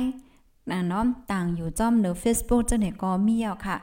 [0.72, 3.76] นะเนาะต่างอยู่จ้อมเนอ Facebook เจ้าเนี่ยก็มีอะค่ะ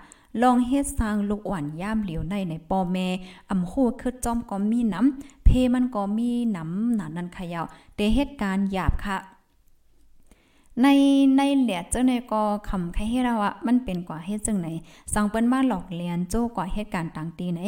[0.42, 3.08] ลองเฮ็ดสร้างลูกอ่อนย่ามเหลียวในในปอแม่
[3.50, 7.64] อำโคคือจ้อมก็มีน้ำเพมันก็มีน้ำหนานั้นขยาว
[7.94, 9.18] แต่เหตุการณ์หยาบค่ะ
[10.82, 10.86] ใน
[11.36, 14.68] ในเหลียจังในก็คำใครให้เราอะมันเป็นกว่าเฮ็ดจังไหน
[15.14, 17.60] สั่งเปิ้นมาหลอกเลียนโจ้กว่าเหตุการณ์ต่างตีไหน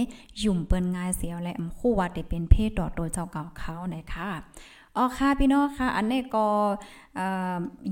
[0.43, 4.31] ยุ่มเปิ้นง่ายเสียวและอำคู่ว่าได้เป็นเพศต่อตัวเจ้าเก่าเขาไหนค่ะ
[4.99, 6.47] อ๋อค่ะพี่น้องค่ะ อันนี้ก็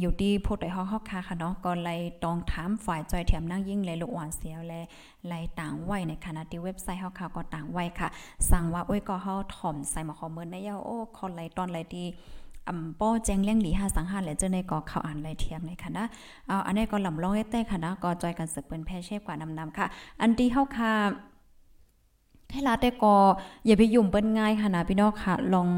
[0.01, 4.81] อยู่ที่พูดได้ฮอกค่ะค่ะเนาะก็เลยต้องถามฝ่ายจอยแถมนั่งยิ่งเลยลูกอ่อนเสียวและ
[5.27, 8.09] ไลต่างไว้ในขณะที่เว็บไซต์เฮาค่ะก็ต่างไว้ค่ะ
[8.51, 12.07] สั่งว่าโอ้ยก็เฮาถ่อมใส่มาคอมเมนต์ในยาโอ้คอนไลตอนไลที่
[12.69, 16.05] อำป้อแจ้งเลี้ยงหลี5สังหารและเจ้าในก็เข้าอ่านไลเทียมเลยค่ะนะ
[16.49, 19.87] เอาอันนี้ก็ลำลองเต้ค่ะนะก็จอยกันสืบเปิ้นแพ่เชฟกว่านำๆค่ะ
[20.21, 20.93] อันที่เฮาค่ะ
[22.53, 23.15] ให้ลาแต่ก็
[23.67, 25.69] อย่าไปยุ่มเปิ้นง่ายค่ะนะพี่น้องค่ะลอง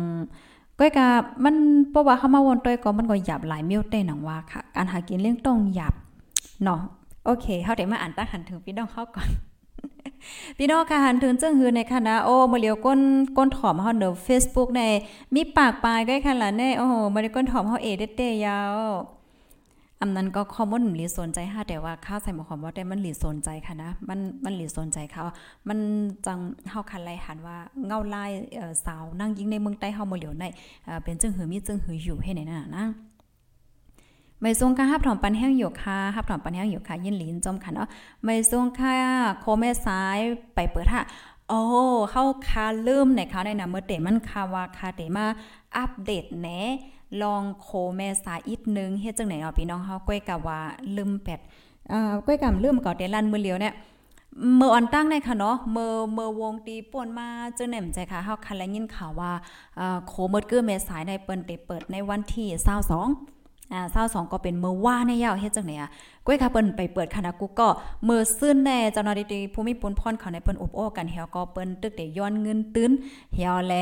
[0.79, 1.07] ก้อยกะ
[1.45, 1.55] มัน
[1.91, 5.95] เพราะว่าเข้ามาวนต้อยก็มันก็หยาบหลายมิ้วเต้หนังว่าค่ะ การหากินเลี้ยงต้องหยาบ
[6.65, 6.81] เนาะ
[7.25, 9.29] โอเคเฮาได้มาอ่านตั้งหันถึงพี่น้องเข้าก่อน
[10.59, 13.01] พี่น้องค่ะหันถึงเจ้งหือในคณะโอ้มาเลียวก้น
[13.37, 14.83] ก้นถอมเฮาเด้อ Facebook ใน
[15.35, 18.77] มีปากปลายก้อยค่ะล่ะแน่โอ้โหมาเลียวก้นถอมเฮาเอเด็ดๆยาว
[20.01, 25.23] อำนั้นก็คอมมอนหลีสนใจค่ะแต่ว่าข้าวใส่หมอความว่าได้มันหลีสนใจค่ะนะ มันมันหลีสนใจเขา
[25.69, 25.79] มัน
[26.27, 26.39] จัง
[26.71, 27.57] เฮาคันไลหันว่า
[27.87, 28.31] เงาลาย
[28.87, 30.45] สาวนั่งยิงในเมืองใต้เฮาบ่เหลียวใน
[31.03, 32.87] เป็นจึงหือมีจึงหืออยู่ให้ไหนน่ะนะ
[34.41, 37.89] ไม่ทรงค่าฮับถอมปันแห้งอยู่ค่ะฮับถอมปันแห้งอยู่ค่ะยินหลินจมค่ะเนาะ
[38.25, 38.95] ไม่ทรงค่า
[39.41, 40.19] โคเมซ้าย
[40.55, 41.03] ไปเปิดค่ะ
[41.49, 41.61] โอ้
[42.11, 45.25] เข้าคาลืมในค่ะในนะเมื่อเตมันคาว่าคาเตมา
[45.77, 46.49] อัปเดตแหน
[47.23, 50.59] ลองโคแม่สาอีกนึงเฮ็ดจังไหนเนาะพี่น้องเฮาก้อยกะว่า
[50.97, 51.40] ลืมแปด
[51.92, 53.75] อ่อก้อยกะลืมก่อเดลันมือเลียวเนี่ย
[54.57, 59.33] เมื่ออ่อนตั้งในค่ะเนาะเมื่อเมื่อวงตีป่วนมาจังไหน่มใจค่ะเฮาคันและยินข่าวว่า
[59.79, 62.47] อ่าโคเมิดเกื้อเมษายในเปิ้นได้เปิดในวันที่
[62.95, 63.36] 22
[63.72, 65.90] อ่า22ก็เป็นเมื่อว่าในยาวเฮ็ดจังไหนอะ
[66.26, 67.68] ก้อยค่ะเปิ้นไปเปิดคณะกูก็
[68.05, 72.90] เมื่อซื่นแน่เจ้าหน้าที่ภูมิพลพรเขาในเปิ้นอบโอ้กันเฮียก็เปิ้นตึกได้ย้อนเงินตื้น
[73.35, 73.74] เฮียแล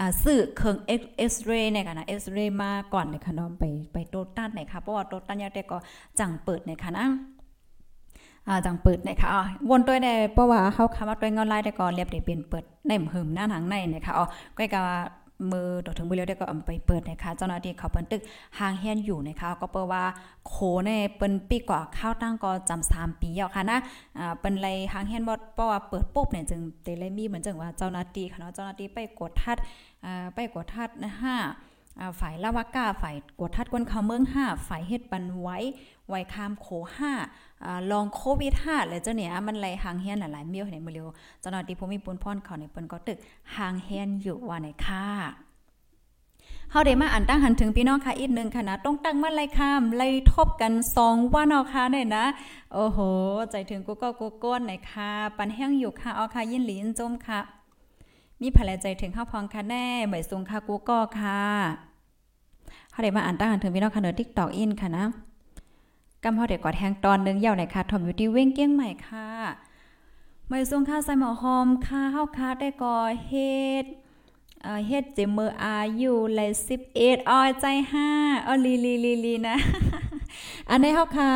[0.00, 5.78] อ่าซื้อเครื่องเอ็กซ์เรย์เนี่ยค่ะนะเอ็กซ์เรย์มาก่อนเลยค่ะเนาะไปไปโตตันไหนค่ะเพราะว่าโตตันยาแต่ก็
[6.18, 7.06] จังเปิดเนี่ยค่ะนะ
[8.48, 14.24] อ่าจังเปิดนี่ยค่ะอ๋อวนตัวได้เพราะว่าเฮาคำว่าตัวเงาลายแต่ก็เรียบได้เป็นเปิดในหึมหน้าหางในเนี่ยค่ะอ๋อ
[14.58, 14.82] ก็ก็
[15.52, 18.22] มือต่อถึงมือแล้วได้ก็เอาไปเปิดนะคะเจ้าหน้าที่เขาเปิ้นตึก
[18.58, 20.04] ห่างแฮนอยู่นะคะก็เปิดว่า
[20.46, 20.54] โค
[20.86, 23.78] ในเปิ้นปีกว่าข้าวตั้งก็จำ3ปีแล้วค่ะนะ
[24.18, 29.56] อ่าเปิ้นเลยห่างแฮนบ่เพราะว่าเปิดปุ๊บเนี่ยจึงเตเลยมีเหมือนจังว่าเจ้าหน้าที่ค่ะเนาะเจ้าหน้าที่ไปกดทัด
[30.04, 31.36] อ่าไปกดทัดนะฮะ
[32.20, 35.58] ฝ่ายละวากาฝ่ายกวดทัดก้นเขาเมือง5ฝ่ายเฮ็ดปันไว้
[36.08, 36.66] ไวคามโค
[37.16, 41.08] 5อ่าลองโควิด5แล้วเจ้าเนี่ยมันไหลหางแฮนหลายๆมิ้วในมือเร็ว
[41.40, 43.18] เจ้าหน้าที่ภูมิปุนพรเขาในเปิ้นก็ตึก
[43.56, 45.06] หางแฮนอยู่ว่าในค่ะ
[46.70, 52.24] เฮาได้มาอ่านตั้งหันถึงพี่น้องค่ะอีกหนึ่งค่ะนะต้องตั้งมาไล่ข้ามไล่ทบกัน2วันเอาค่ะเนี่ยนะ
[52.74, 52.98] โอ้โห
[53.50, 57.40] ใจถึงกูก็กูก้นไหนค่ะ ปันแห้งอยู่ค่ะ เอาค่ะยินหลีนจมค่ะ
[58.40, 61.42] มีภรรใจถึงข้าวพองค่ะแน่ใบสูงค่ะกูก็ค่ะ
[62.98, 65.04] เฮาได้มาอ่านตั้งหันถึงพี่น้องค่ะเนอ TikTok อินค่ะนะ
[66.24, 69.28] กำเฮาได้กอดแทงตอนนึงยาวไหนค่ะทอมอยู่ที่เว้งเกี้ยงใหม่ค่ะ
[70.48, 72.96] ใบสูงค่ะใส่หมอหอมค่ะเฮาค่ะได้ก่อ
[73.28, 73.84] เฮ็ด
[74.88, 76.50] เฮ็ดเจมืออายุเลย
[76.88, 77.66] 11อ้อยใจ
[78.06, 79.56] 5อ้อลีลีลีลีนะ
[80.70, 81.30] อันนี้เฮาค่ะ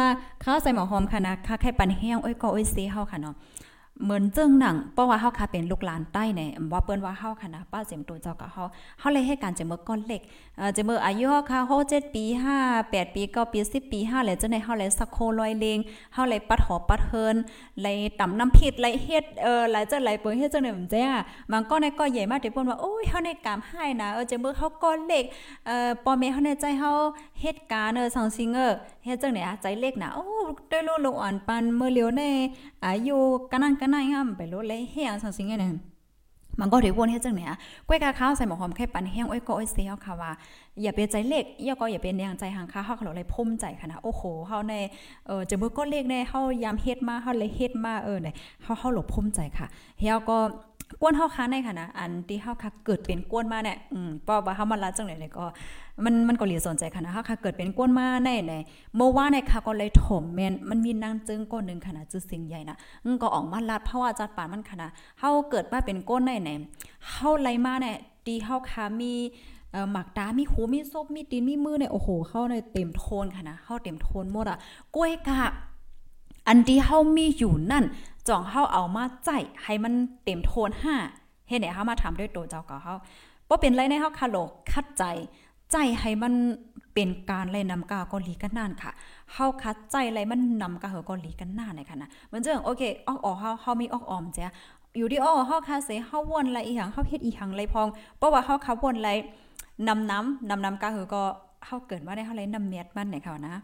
[0.44, 3.34] ข้าวใส่หมอหอมค่ะนะค่ะไข่ปันแห้ง โอ้ยก็โอ้ยซีเฮาค่ะเนาะ
[4.04, 8.64] เหมือนจึงหนังเพราะว่าเฮาค่ะเป็นลูกหลานใต้เนี่ยว่าเปิ้นว่าเฮาค่ะนะป้าเสียมตัวเจ้ากับเฮา
[8.98, 10.22] เฮาเลยให้การเจมือก้อนเล็ก
[10.58, 12.24] เอ่อเจมืออายุเฮาค่ะ6 7ปี
[12.60, 15.78] 5 8ปี9ปี10ปี5แล้วจังได๋เฮาเลยสักโคลอยเลง
[16.14, 17.36] เฮาเลยปัดหอปัดเฮิน
[17.82, 21.06] เลยตำน้ำพริกเลยเฮ็ดเอ่อหลายจังหลเปิ้นเฮ็ดจังได๋มันจ้า
[21.52, 25.24] มันก็ในก็ใหญ่มากที่เปิ้นว่าโอ้ยเฮาในกามให้นะเออเจมือเฮาก้อนเล็ก
[25.66, 26.90] เอ่อปอแม่เฮาในใจเฮา
[27.40, 28.72] เฮ็ดการเออสังซิงเออ
[29.04, 30.24] เฮ็ดจังได๋ใจเล็กนะโอ้
[30.70, 32.22] ด้ลูกลูกอ่อนปันเมื้อเลียวใน
[32.86, 33.18] อายุ
[33.50, 35.80] กันนั้นกันายงามไปโลเลยเฮียสังสิงไงเนี่ย
[36.60, 37.48] มันก็ถือวนเฮ็ดจังเนี่ย
[37.88, 40.32] ก้วยกาข้าวใส่หมอหอมแค่ปันแห้งอ้อยก็อ้อยเสียค่ะว่า
[40.82, 44.74] อย่าเป็นใจเล็กอย่าก็อย่าเป็นแรงใจหางค่าเฮาเขาเลยพุ่มใจค่ะนะโอ้โหเฮาใน
[45.26, 49.66] เออจะมือก็เล็กใน่เฮายามเฮ็ดมาเฮาเลยเฮ็ดมาเออเนี่ยเฮาเฮาหลบพุ่มใจค่ะ
[50.00, 50.38] เฮาก็
[51.00, 55.44] กวนเฮาค้าในค่ะนะอันที่เฮาค่ะเกิดเป็นกวนมาเนี่ยอืมเพราะว่าเฮามาละจังไหนเลยก็
[56.04, 58.54] มันมันก็เหลียสนใจค่ะนะเฮาค่ะเกิดเป็นกวนมาในใน
[58.96, 66.50] เมื่อวานเนี่ยค่ะก็เลยถมแม่นมันมีนางจึงก้นนึงค่ะนะจื้อสิ่งใหญ่นะอืก็ออกมาลัดเพราะว่าจัดปานมันค่ะนะเฮาเกิดมาเป็นก้นในไหน
[67.10, 69.12] เฮาไลมาเนี่ยตีเฮาค่ะมี
[69.72, 74.58] เอ่อหมักตามีหูมีซบมีตีนมีมือเนี่ยโอ้โหเข้าในเต็มโทนค่ะนะเข้าเต็มโทนหมดอะ
[74.94, 75.42] กล้วยกะ
[76.48, 77.84] อันที่เฮามีอยู่นั่น
[78.28, 79.30] จ่องเฮาเอามาใจ
[79.62, 79.92] ให้มัน
[80.24, 80.70] เต็มโทน
[81.10, 82.94] 5เฮ็ดให้เฮามาทำด้วยตัวเจ้าก็เฮา
[83.48, 85.04] บ่เป็นไรในเฮาคาโลกคัดใจ
[85.72, 86.34] ใจให้มัน
[86.94, 88.90] เป็นการเลยนำกาก็ลีกันนานค่ะ
[89.32, 94.52] เฮาคัดใจอะไรมันนำกาเฮาก็ลีกันนานในค่ะนะมือนจังโอเคออกออกเฮาเฮามีออกออมจ้ะ
[94.98, 99.10] อยู่ที่อ้อเฮาคาเสเฮาวนอะไรอีหยังเฮาเฮ็ดอีหยังไรพองเพราะว่าเฮาคาวนไร
[99.88, 101.22] นำน้ำนำน้ำกาเฮาก็
[101.66, 103.54] เฮาเกิดว่าได้เฮาเลยนำเม็ดมันไหนเขานะ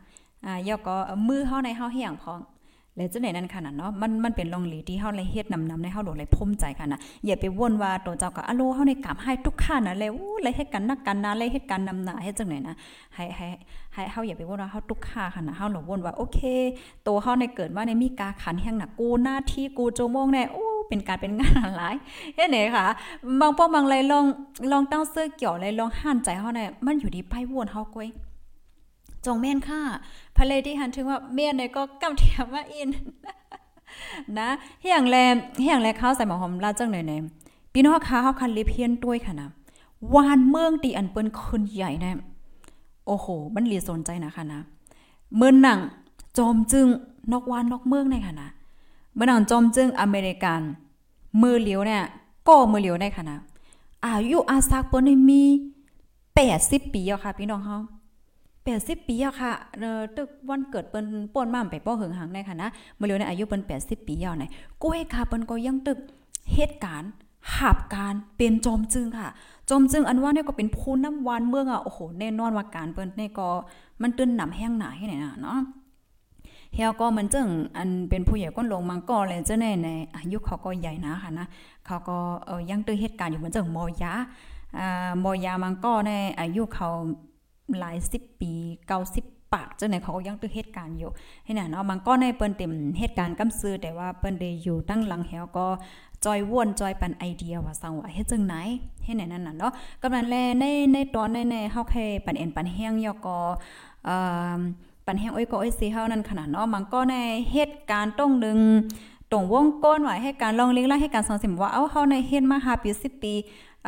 [0.47, 0.97] อ่ายอก็
[1.29, 2.41] มือเฮาในเฮาเฮียงพอง
[2.99, 12.75] แล้วจังไหนนั่นค่ะเนาะมันมันเป็นลองหลีที่เฮาเลยเฮ็ดนำนำในเฮาหลเลยภูมิใจค่ะนะอย่าไปวนว่าตัวเจ้าก็อะโลเฮาในกลับให้ทุกข้านะแล้วเลยเฮ็ดกันนักกันนะเลยเฮ็ดกันนำหน้าเฮ็ดจังไหนนะ
[13.15, 13.47] ให้ให้
[13.95, 16.39] ให้เฮาอย่าไปวนว่าเฮาทุกข้าค่ะนะเฮาหลวนว่าโอเค
[17.07, 21.95] ตัวเฮาในเกิดว่าในมีกาขันแห่งหน่ะกูหน้าที่กูโจโมงแน่โอ้เป็นการเป็นงานหลาย
[22.35, 22.87] เฮ็ดไหนค่ะ
[23.41, 24.25] บางป้อบางไรลอง
[24.73, 28.09] ลองตั้งเสื้อเกี่ยวเลยลองห่านใจเฮาเนี่ยมันอยู่ที่ไพ่วนเฮาก้อย
[29.27, 29.81] จงแม่นค่ะ
[30.37, 32.89] พระเลที่หันถึงว่าเมียนเนี่ยก็กำเทียมว่าอิน
[34.39, 34.49] นะ
[34.83, 35.17] เฮียงแล
[35.63, 37.13] เฮียงแลข้าวใส่หมอหอมลาจังไหนไหน
[37.73, 39.49] พี่น้องค้าเฮาคันเลเพียนด้วยค่ะนะ
[40.15, 42.13] วานเมืองตีอันเปิ้นขึ้นใหญ่นะ
[43.07, 44.61] โอ้โหมันหลีสนใจนะคะนะ
[45.37, 45.79] เมืองหนัง
[46.39, 46.87] จอมจึง
[47.33, 48.49] นอกวานนอกเมืองในค่ะนะ
[49.15, 50.61] เมืองหนังจอมจึงอเมริกัน
[51.43, 52.05] มือเหลียวเนี่ย
[52.49, 53.39] ก็มือเหลียวได้ค่ะนะ
[54.07, 55.43] อายุอาซักเปิ้นมี
[56.39, 57.79] 80ปีแล้วค่ะพี่น้องเฮา
[58.77, 61.05] 80 ปีแล้วค่ะเอ่อตึกวันเกิดเปิ้น
[61.35, 64.45] ป่นมาไปป้อเหิงหังได้ค่ะนะมือเหลียวเนี่ยอายุเปิ้น80 ปีแล้วไหน
[64.83, 65.99] ก้อยค่ะเปิ้นก็ยังตึก
[66.55, 67.11] เหตุการณ์
[67.57, 69.29] หาบการเป็นจอมจึงค่ะ
[69.69, 73.49] จอมจึงอันว่าเนี่ยก็เป็นผู้นำวานเมืองอะโอ้โหแน่นอนว่าการเปิ้นเนี่ยก็
[74.03, 75.59] มันตื้นหนำแห้งหนาให้ไหนน่ะเนาะ
[76.75, 81.47] เฮียก็มันจึงอันเป็นผู้ใหญ่ก้นลงมังก็เลยเจ้าในในอายุเขาก็ใหญ่นะค่ะนะ
[81.87, 84.13] เขาก็เออยังตื้อเหตุการณ์อยู่เหมือนจังมอยา
[84.79, 86.89] อ่ามอยามังก็ในอายุเขา
[87.79, 88.53] หลายสิบปี
[88.87, 91.11] เก้าสิบปากเจ้าไหนเขาก็ยังตื้อเหตุการณ์อยู่
[91.45, 95.67] ให้น่ะเนาะมังก็ในเปิ้นเต็มเหตุการณ์กำซื้อแต่ว่าเปิ้นได้อยู่ตั้งหลังเฮียก็
[96.25, 98.55] จอยว่นจอยปันไอเดียว่าสังว่าเฮ็ดจังไหน
[99.05, 103.39] เฮ็ดไหนนั่นน่ะเนาะกำลังแลในในตอนในในเฮาแค่ปันเอ็นปันแห้งยอก็
[104.05, 104.17] เอ่
[104.57, 104.59] อ
[105.07, 107.17] ปันแห้งอ้อยก็อ้อยสีเฮานั่นขนาดเนาะมันก็ใน
[107.53, 108.59] เหตุการณ์ต้องนึง
[109.33, 113.35] ตรงวงก้นไว้ให้การลองเลี้ยงและให้การสอนสิมว่า เอาเฮาในเฮ็ดมา5ปี10ปี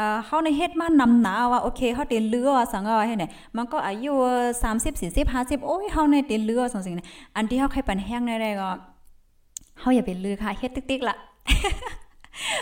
[0.01, 3.25] เอ่อเฮาในเฮ็ดมานำหนาว่าโอเคเฮาเต็นเรือสังว่าให้ไหน
[3.57, 4.13] มันก็อายุ
[4.63, 6.95] 30 40 50โอ้ยเฮาในเต็นเรือสังสิ่ง
[7.37, 8.71] อันที่เฮาใครปันแห้งได้ก็
[9.81, 11.17] เฮาอย่าเป็นลือค่ะเฮ็ดติ๊กๆละ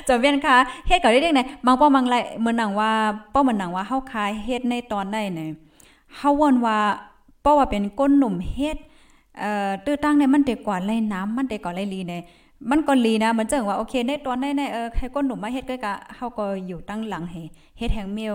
[0.06, 2.90] จอมเวียนค่ะเฮ็ดก็ได้เด้งไหนบางป้อมังไรเหมือนหนังว่า
[3.34, 5.50] ป้อเหมือนหนังว่าเฮาคายเฮ็ดในตอนใดเนี่ย
[6.16, 6.78] เฮาวนว่า
[7.40, 8.78] เพราะว่าเป็นก้นหนุ่มเฮ็ด
[9.38, 12.22] เอ่อตื้อตั้งเนี่ยมันเด็กกว่าไล่น้ำมันเด็กกว่าไล่ลีเนี่ย
[12.70, 17.36] มันก็ลีนะมันเจังว่าโอเคในตอนได้ในเออใครก้นหนุ่มมาเฮ็ดก็กะเฮาก็อยู่ตั้งหลังเฮ
[17.78, 18.34] เฮ็ดแห่งเมียว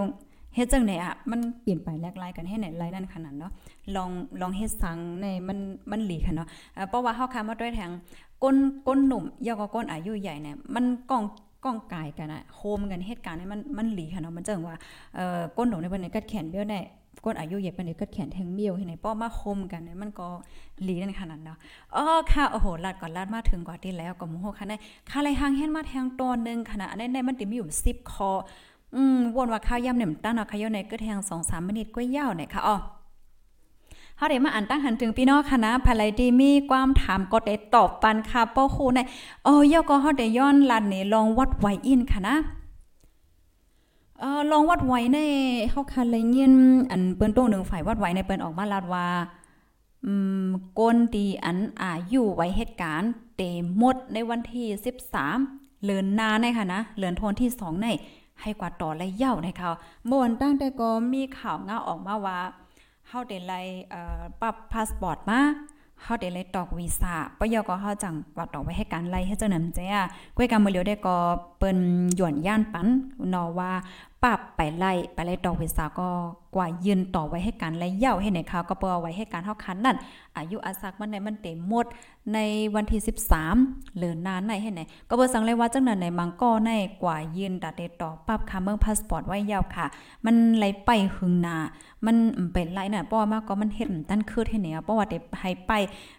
[0.56, 3.52] เฮ็ดจังไหนอะมันเปลี่ยนไปแลกลายกันให้ไหนไล่นั่นขนาดเนาะ
[3.96, 4.10] ลอง
[4.42, 5.58] ลองเฮ็ดสังในมัน
[5.92, 6.48] มันหลีค่ะเนาะ
[6.90, 7.92] เพราะว่าเฮาคามาด้วยแทง
[8.44, 8.56] ก้น
[8.88, 11.24] ก้นหนุ่มยากก้นอายุใหญ่เนี่ยมันก้อง
[11.64, 14.76] ก้องกายกันอะโฮมกันเหตุการณ์นี้มันมันหลีค่ะเนาะมันเจังว่า
[15.16, 16.80] เอ่อก้นหนุ่มในวันนี้กัดแขนเบี้ยวได้
[17.24, 20.28] ก้นอายุเยียบกันเดี๋ยวก็แขนแทงเบี้ยวให้ไหนป้อมาคมกันเนี่ยมันก็
[20.88, 21.58] ลีนั่นขนาดเนาะ
[21.96, 24.74] อ๋อค่ะโอ้โหลาดก่อนลาดมาถึงกว่าที่แล้วก็มูโหค่ะใน
[25.10, 28.32] ค่าไรหางแห่นมาแทงตอนนึงขนาดในในมันติมีอยู่10คอ
[28.96, 32.78] อืมวนว่าข้าวยำเนี่ยมตั้งเนาะข้าวยำในก็แทง2-3มินิก็ยาวเนี่ยค่ะอ๋อ
[34.18, 39.00] เฮาได้มาอ่านตั้งหันถึงพี่น้องคณะภายดีมีความถามก็ได้ตอบปันค่ะป้อครูใน
[39.48, 42.36] อ๋อย่อก็เฮาได้ย้อนลัดนี่ลองวัดไวอินค่ะนะ
[44.24, 45.20] เออลองวัดไว้ใน
[45.70, 46.54] เฮาคันเลยเงียน
[46.92, 49.08] อันเปิ้นโตงหนึ่งฝ่ายวัดไว้ในเปิ้นออกมาลาดว่า
[50.06, 50.14] อื
[50.46, 50.48] ม
[50.80, 53.42] ก้นตีอันอายุไว้เหตุการณ์เต
[53.78, 54.68] หมดในวันที่
[55.26, 57.88] 13เลือนนาในค่ะนะเลือนทนที่ 2 ใน
[58.42, 59.70] ให้กว่าต่อและเย่าในเขา
[60.06, 62.40] เมื่อวันตั้งแต่ก็มีข่าวเงาออกมาว่า
[63.08, 63.54] เฮาได้ไล
[63.90, 65.42] เอ่อปรับพาสปอร์ตมา
[66.02, 70.06] เฮาได้ไลตอกวีซ่าปยก็เฮาจังว่าตอกไว้ให้การไล่ให้เจ้านั้นแจ้อะ
[70.36, 71.18] ก้วยกำมือเหลียวได้ก็
[71.64, 71.80] ปิ้น
[72.16, 72.88] หย่อนย่านปัน
[73.30, 73.72] เนาะว่า
[74.24, 76.10] ปรับไปไล่ไปไล่ดอกเวสาก็
[76.56, 79.98] กว่ายืนต่อไว้ให้การไล่เย่าให้ในเขาก็เปอาไว้ให้การเท่าคันนั่น
[80.38, 81.86] อายุอาซักมันในมันเต็มหมด
[82.34, 82.40] ใน
[82.76, 83.02] วันที่
[83.48, 86.72] 13 เหลือนานในให้ไหนก็บ่สังเลยว่าจังนั้นในมังก็ใน
[87.04, 89.86] กว่ายืนดัดเดต่อปรับค่าเมืองพาสปอร์ตไว้ยาวค่ะ
[90.26, 91.58] มันไหลไปหึงนา
[92.06, 92.16] มัน
[92.54, 95.72] เป็นไรน่ะเพราะว่ามากก็มันเฮ็ดตั้นคืดให้เนี่ยเพราะว่าได้ให้ไป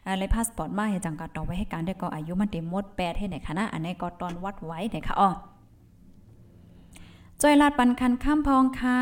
[0.08, 5.30] อะไรพาสปอร์ตมาให้จังก็ต่อไว้ให้การได้ก็อายุมันเต็มหมด8ให้ไหนค่ะนะอันนี้ก็ตอนวัดไว้ไหนค่ะอ้อ
[7.42, 8.98] จอยลาดปันคันข้ามพองค่ะ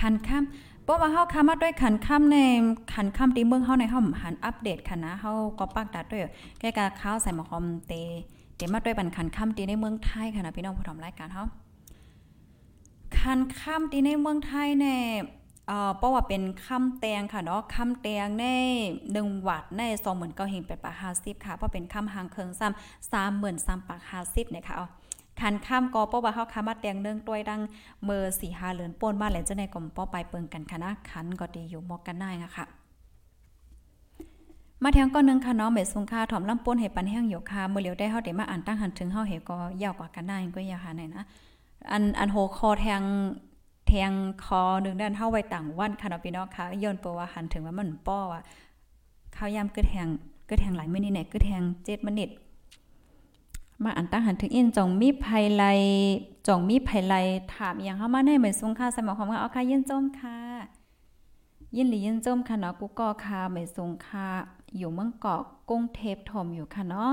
[0.00, 0.44] คันข้าม
[0.84, 2.36] เพราะว่าเฮาค้ามาด้วยขันข้ามใน
[2.94, 6.22] ขันข้ามที่เมืองเฮาในเฮาหันอัปเดตค่ะนะเฮาก็ปักดัดด้วย
[6.60, 7.92] แก้กะข้าวใส่หมอคอมเต
[8.56, 11.44] เตมาด้วยปันขันข้ามตีในเมืองไทยค่ะนะพี่น้องผู้ทำรายการเฮา
[13.18, 14.86] ขันข้ามตีในเมืองไทยใน
[15.66, 18.46] เอ่อเพราะว่าเป็นคำแตงค่ะเนาะคำแตงใน
[19.00, 24.80] 1วัดใน20,000เก้าเฮงเป็นปาก50ค่ะ เพราะเป็นคำหางเคิงซ้ำ33,000ปาก50เนี่ยค่ะเอ
[25.40, 27.60] คันข้ามกอป้อว่าเฮาคามาแตงเนื่องต้วยดัง
[28.04, 32.66] เมอสี่หาเหลือนป่นมาแหละเจ้าในกลมป้อไปเปิงกันค่ะนะคันก็ดีอยู่มอกกันได้ค่ะ
[34.82, 41.24] มาแทงก้อนนึงค่ะเนาะเมสุงค่าถอมลำป่นให้ปันแห้งอยู่ค่ะมื้อเหลียวได้เฮาได้มาอ่านตั้งหันถึงเฮาเฮก็ยาวกว่ากันได้ก็ยาวค่ะไหนนะ
[41.92, 43.02] อันอันโหคอแทง
[43.88, 44.12] แทง
[44.44, 48.40] คอหนึ่งด้านเฮาไว้ต่างวันค่ะเนาะพี่น้องค่ะย้อนเปว่าหันถึงว่ามันป้อว่า
[49.36, 50.08] ข้าวยามกึดแทง
[50.48, 52.30] กึดแทงหลายมื้อนี้แหน่กึดแทง7มินิต
[53.84, 55.64] มาอันตั้งหันถึงอินจองมีภัยไล
[56.46, 57.14] จองมีภัยไล
[57.54, 60.38] ถามอย่างเฮามาในเหมือนสงค่าสมองความว่าเอาค่ะยินจมค่ะ
[61.76, 64.26] ยินหลียินจมค่ะเนาะกูก็ค่ะเหมือนสงค่า
[64.76, 67.12] อยู่เมืองเกาะกรุงเทพถมอยู่ค่ะเนาะ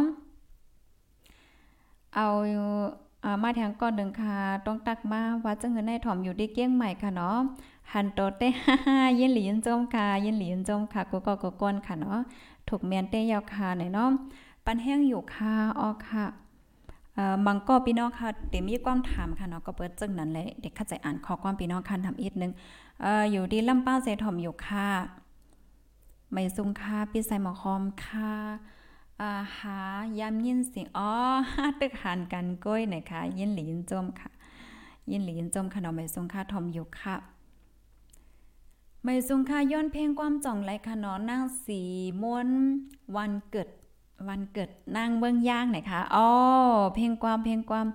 [2.15, 2.27] เอา
[3.23, 7.37] อ่ามาทางก่อนหนึ่งค่ะต้องตักมาว่าจังเงินในถ่อมอยู่ที่เกี้ยงใหม่ค่ะเนาะ
[7.93, 12.19] หันโตเต้ฮ่ายินหลียินจมค่ะยินหลียินจมค่ะกูก็ก็ก้นค่ะเนาะ
[12.67, 14.09] ถูกเมียนเต้ยาวค่ะไหนเนาะ
[14.65, 16.25] ปันแห้งอยู่ค่ะออค่ะ
[17.45, 22.51] มังก็พี่น้องค่ะเดี๋ยวมีความถามค่ะเนาะก็เปิดจึงนั้นเลยเด็กเข้าใจอ่านขอความพี่น้องคันทำอีกนึง
[23.03, 24.89] อออยู่ที่ลำป้าเซถ่อมอยู่ค่ะ
[26.31, 28.33] ไม่ซุงค่ะพี่ใส่หมอคอมค่ะ
[29.21, 29.79] อาหา
[30.19, 31.11] ยามยินเสียงอ๋อ
[31.79, 34.29] ตึกหันกันก้อยหน่อยค่ะยินหลียินจมค่ะ
[35.11, 37.15] ยินหลียินจมค่ะเนาะไม่ซุงค่ะถ่อมอยู่ค่ะ
[39.03, 41.81] ไม่ซุงค่ะย้อนเพลงความจ่องไรค่ะนาะนางสี
[42.21, 42.49] ม้วน
[43.15, 43.69] วันเกิด
[44.27, 46.27] วันเกิดนางเบิ่งย่างหนค่ะอ๋อ
[46.95, 47.85] เพลงความเพลงความ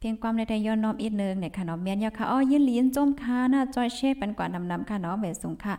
[0.00, 5.74] เพลงความในไทยย้อนน้อมอีกนึงเนี่ยค่ะเนาะเมียนยาค่ะอ๋อยินลียินจมค่ะหน้าจอยเชฟเป็นกว่านำๆค่ะเนาะไม่ซุงค่ะ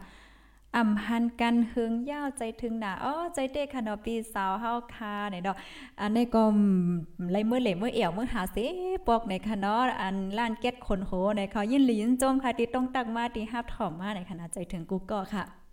[0.76, 5.56] อ่ำหันกันหึงยาวใจถึงหนาอ้อใจเด็กค่ะเนาะปีสาวเฮาค่ะไหนดอก
[6.00, 6.44] อันในี้ก็
[7.32, 8.58] ไหลมือเหล่เมื่อเอี่ยวมือหาเส
[9.08, 15.65] ปอกในค่ะเนาะอันล้านเก็ดคนโหในเขายินหลียินจมค่ะที่ต้องตักมาที่ฮับถอมมาในขณะใจถึงกูก็ค่ะ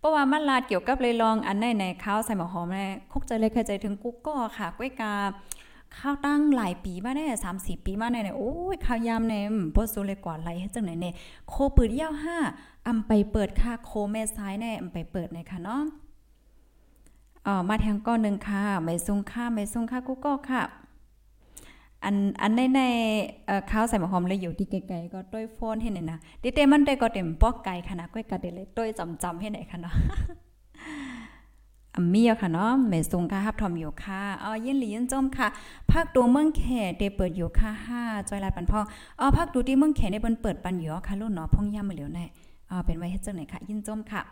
[0.00, 5.14] เพราะว่ามันลาดเกี่ยวกับเลยลองอันในในข้าวใส่หมอหอมแน่คกใจเลยเคยใจถึงกูก็ค่ะก้วยกา
[5.98, 11.14] ข้าวตั้งหลายปีมาแน่สามสี่ปีมาแน่เนี่ยโอ้ยข้าวยามเนี่ยบ่สู้เลยกว่าไรให้จังไหนเนี่ย
[11.48, 12.36] โคปืนยาวห้า
[12.86, 15.82] อำไปเปิดค่ะโคแม่ซ้ายแน่อำไปเปิดหน่ยค่ะเนาะ
[17.46, 20.62] อ่อมาแทงก้อนหนึ่งค่ะไม่ซุงค่ะไม่ซุงค่ะกูก็ค่ะ
[22.04, 22.80] อันอันในใน
[23.46, 28.88] เอ่อข้าวใส่หมหอมเลยอยู่ที่ไกลๆก็ต้วยโฟนเห็นไหนนะดิเตมันได้ก็เต็มปอกไก่ค่ะนะก้อยกะเดเลยต้วย
[29.22, 29.94] จำๆให้ไหนค่ะเนาะ
[31.96, 35.48] อัมมี่ค่ะเนาะแม่ซุงค่ะฮับทอมอยู่ค่ะอ๋อยินหลียินจมค่ะ
[35.90, 36.62] ภาคตัวเมืองแข
[36.98, 38.80] เดเปิดอยู่ค่ะ5จอยลายปันพ่อ
[39.20, 42.24] อ๋อภาคดูที่เมืองแขได้เปิ้นเปิดปันอยู่ค่ะรุ่นเนาะพงย่ำมาเหลียวแน่
[42.70, 44.22] อ่าเป็นไว้เฮ็ดจังไหนค่ะ ยินจมค่ะ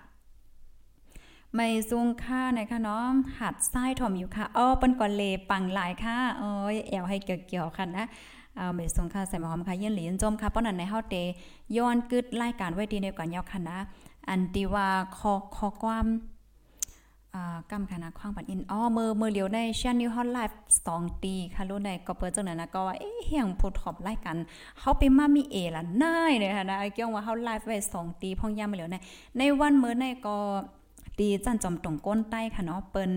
[1.54, 3.06] ไม่ซุงค่าไหนค่ะเนาะ
[3.38, 8.04] หัดไส้ถ่อมอยู่ค่ะอ้อเปิ้นก่อนเลปังหลายค่ะโอ้ยแอวให้เกี่ยวๆค่ะนะ
[8.56, 11.16] เอาไม่ซุงค่ะใส่หอมค่ะเยินหลีนจมค่ะเพราะนั้นในเฮาเต
[11.76, 13.78] ย้อนกึดรายการไว้ดีในก่อนยอกค่ะนะ
[14.28, 16.06] อันที่ว่าคอคอความ
[17.34, 20.58] อ่ากำคณะควางปันอินอ้อเมื่อเมื่อเหลียวในชันนิวฮอตไลฟ์
[20.92, 24.37] 2ตีค่ะรู้ในก็เปิดจังนั้นนะก็ว่าเอ๊ะเฮียงผู้ถอมรายการ
[24.80, 28.96] เฮาไปมามีเอละนายเลยค่ะนะไอ้เกี่ยวว่าเฮาไลฟ์ไว้2ตีพ่องยามมาเหลียวใน
[29.38, 30.37] ในวันเมื้อในก็
[31.18, 33.12] ตีจันจอมตรงก้นใต้ค่ะเนาะเปิ้น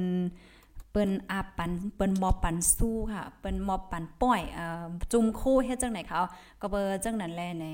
[0.91, 6.21] เปิ้นอาปันเปิ้นมอบปันสู้ค่ะเปิ้นมอบปันป้อยเอ่อจุมคู่เฮ็ดจังไหนเขา
[6.61, 7.65] ก็เบอร์จังนั้นแลใน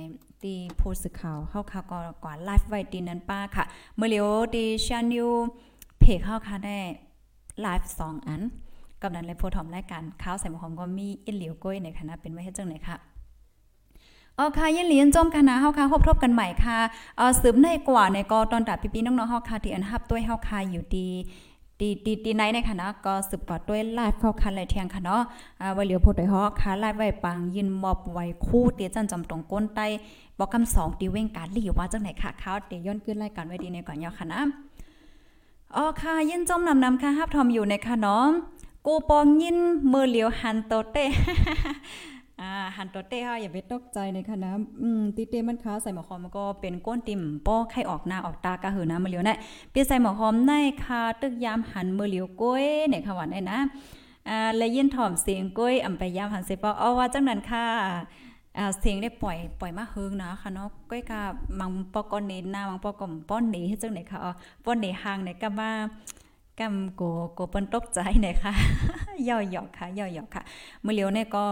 [0.43, 5.29] ตีผู้สื่อข่าวเฮาค่ะก็กว่าไลฟ์ไว้ตีนั้นป้าค่ะ เมื่อเหลียวตีชันนิว
[5.99, 6.77] เพจเข้าค่ะได้
[7.61, 8.41] ไลฟ์สองอัน
[9.01, 12.95] กำนั้นเลยโพทอมรายการข้าวใส่หมอหอมก็มีอินเหลียวก้อยในคณะเป็นไว้ให้จังไหนค่ะ
[14.39, 16.77] อ๋อค่ะยินเหลียนจมกันนะเฮาค่ะพบทบกันใหม่ค่ะ
[17.17, 21.07] เอ่อสืบในกว่าในก็ตอนตัดพี่ๆน้องๆเฮาค่ะที่อันฮับด้วยเฮาค่ะอยู่ดี
[21.79, 25.21] ดีดีดีในในค่ะนะก็สืบกว่าด้วยไลฟ์เข้าคันเลยเทียงค่ะเนาะ
[25.61, 29.85] อ่าว่าเหลียวพดด้วยฮอกค่ะไลฟ์ไว้ปังยินมอบไว้คู่เตียจันจำตรงก้นใต้
[30.37, 34.41] บอกคำสองตีเว้งการหลีว่าจังไหนค่ะข้าวเดี๋ยวย้อนขึ้นรายการไว้ดีในก่อนยอค่ะนะ
[35.75, 38.25] อ๋อค่ะยินจมนำนำค่ะฮับทอมอยู่ในค่ะเนาะ
[38.85, 39.57] กูปองยิน
[39.91, 41.05] มือเหลียวหันโตเต้
[42.41, 44.37] อ่าหันโตเต้ค่ะอย่าไปตกใจในค่ะ
[44.81, 49.37] อืมติเต้มันค้าใส่หมอคอมมันก็เป็นก้นติ่มป้อไข่ออกหน้าออกตากะหือนะมือเหลียวนะ
[49.71, 53.59] เปียใส่หมอคอมในค่ะตึกยามหันมือเหลียวก้อยในค่ะว่าได้นะ
[54.29, 57.65] อ่าและยินถ่อมเสียงก้อยอำไปยามหันเสปอเอาว่าจังนั้นค่ะ
[58.57, 61.21] อ่าเสียงได้ปล่อยปล่อยมาเฮิงนะค่ะเนาะก้อยกะ
[61.59, 64.31] มังปอกอนเนนามังปอกอมป้อนหนีเฮ็ดจังไหนค่ะอ๋อ
[64.65, 65.69] ป้อนหนีห่างไหนก็มา
[66.59, 67.01] กำโก
[67.33, 68.53] โกเปิ้นตกใจไหนค่ะ
[69.27, 70.41] ย่อหยอกค่ะย่อหยอกค่ะ
[70.83, 71.45] มือเหลียวเนี่ยก็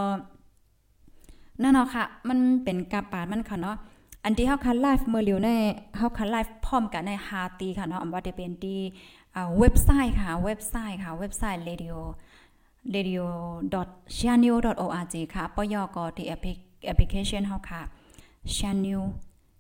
[1.62, 3.78] นั่นเนาะค่ะ มันเป็นกาปาดมันค่ะเนาะ
[4.24, 5.50] อันที่เฮาคันไลฟ์มื้อเร็วใน
[5.98, 8.80] เฮาคันไลฟ์พร้อมกันในฮาตีค่ะเนาะอำว่าจะเป็นที่
[9.36, 11.98] อ่าเว็บไซต์ค่ะ เว็บไซต์ค่ะ เว็บไซต์ radio
[12.96, 16.40] radio.channel.org ค่ะปยกที่แอป
[16.86, 17.82] แอปพลิเคชันเฮาค่ะ
[18.56, 19.02] channel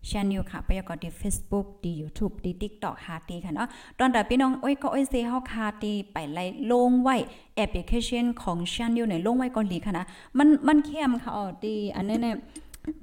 [0.09, 3.67] channel ค่ะปยก็ที่ Facebook ที่ YouTube ที่ TikTok หาตีค่ะเนาะ
[3.99, 7.15] ตอนแต่พี่น้องโอ้ยก็โอ้ยเซเฮาคาตีไปไล่ลงไว้
[7.55, 10.05] แอปพลิเคชันของ channel เนี่ยลงไว้ก่อนหลีค่ะนะ
[10.37, 12.37] มันมันเข้มค่ะอ๋อที่อันนี้เนี่ย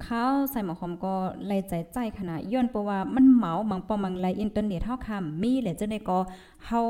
[0.03, 1.15] เขาใส่หมอหอมก็
[1.47, 6.19] ไล่ใจใจขนาดย้อนเพราะว่ามันเหมาบางปอมังไลอินเทอร์เน็ตเฮาค่ะมีแหละจังได๋ก็
[6.67, 6.81] เฮา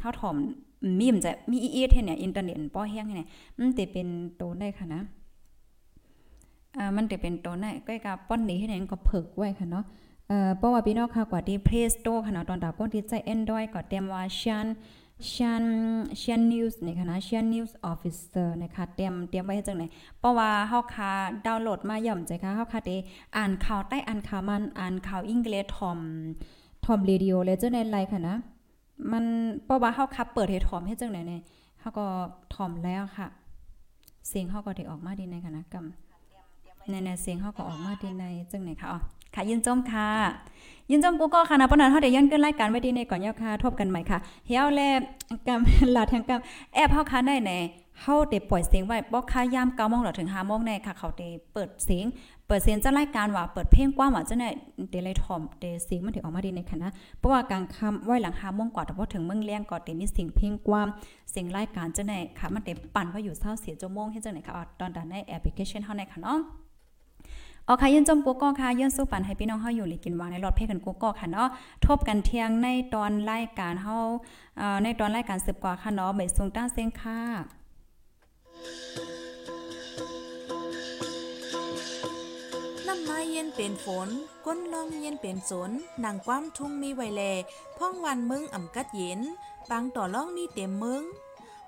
[0.00, 0.36] เฮาถ่อม
[1.00, 4.06] มีมจะมีอีเอสเนี่ยอินเทอร์เน็ตป้อแห้งเนี่ยมันจะเป็น
[4.36, 5.02] โตได้ค่ะนะ
[6.78, 9.84] อ่ามันจะเป็นตัวไหนก็กับป้อนนี้ให้ไหนก็เพิกไว้ค่ะเนาะ
[10.28, 14.68] เอ่อเพราะว่าพี่น้องค่ะกว่าที่ Play Store ค่ะเนาะตอนดาวก็ที่ใจ Android ก็เตรียมว่าชัน
[15.32, 15.64] ชัน
[16.20, 19.84] ชันนิวส์นี่ค่ะนะชันนิวส์ออฟฟิเซอร์นะคะเตรียมเตรียมไว้ให้จังไหน
[20.18, 21.10] เพราะว่าเฮาค่ะ
[21.46, 22.96] ดาวน์โหลดมาย่อมใจค่ะเฮาค่ะได้
[23.36, 25.98] อ่านข่าวใต้อ่านข่าวมันอ่านข่าวอังกฤษทอม
[26.84, 28.36] ทอมเรดิโอเลยจังในไลน์ค่ะนะ
[29.12, 29.24] มัน
[29.64, 31.42] เพราะว่าเฮาคับเปิดให้ทอมให้จังไหนเนี่ย
[31.80, 32.06] เฮาก็
[32.54, 33.26] ทอมแล้วค่ะ
[34.28, 35.84] เสียงเฮาก็ได้ออกมาดีในคณะกรรม
[36.90, 38.98] ในในเสียงเฮาก็ออกมาดีในจังไหนค่ะอ๋อ
[39.34, 40.08] ค่ะยินจมค่ะ
[40.90, 44.80] ยินจมกูก็ค่ะนะปะนั้นเฮาได้ย้อนเกินรายการไว้ดีในก่อนยาวค่ะทบกันใหม่ค่ะเฮียวแล
[45.48, 47.58] กำลาทางกำแอปเฮาค่ะได้แน่
[48.02, 52.06] เฮาได้ปล่อยเสียงไว้บ่ค่ะยาม9:00นถึง5:00นแน่ค่ะเขาได้เปิดเสียง
[52.46, 54.48] เปิดเสียงจะรายการว่าเปิดเพลงกว้างว่าจังได๋
[54.90, 60.86] เดเลยทอมเดเสียงมันถึงออกมาดีในคณะเพราะว่ากลางค่ำไว้หลัง5:00นกว่าแต่พอถึงเมืองเลี้ยงก็ได้มีเสียงเพลงกว้าง
[61.30, 66.38] เสียงรายการจังได๋ค่ะมันได้ปั่นไว้อยู่เช้าเสียชั่วโมงเฮ็ดจังได๋ค่ะตอนนั้นในแอปพลิเคชันเฮาในค่ะเนาะ
[67.68, 71.48] ออค่ะยืนจมกูก็ค่ะยืนสู้ปันให้พี่น้องเฮาอยู่หลีกินวางในรถเพลกันกูก็ค่ะเนาะ
[71.86, 73.98] ทบกันเที่ยงในตอนรายการเฮา
[74.82, 77.20] ในตอนรายการสืบกว่าค่ะเนาะใบสูงตั้งเสียงค่ะ
[82.86, 84.08] น้ำไม้เย็นเป็นฝน
[84.46, 85.70] ก้นลองเย็นเป็นสน
[86.04, 87.22] นางความทุ่งมีไวแล
[87.78, 89.20] พ่องวันมึงอ่ำกัดเย็น
[89.70, 91.02] ปังต่อล่องมีเต็มมึง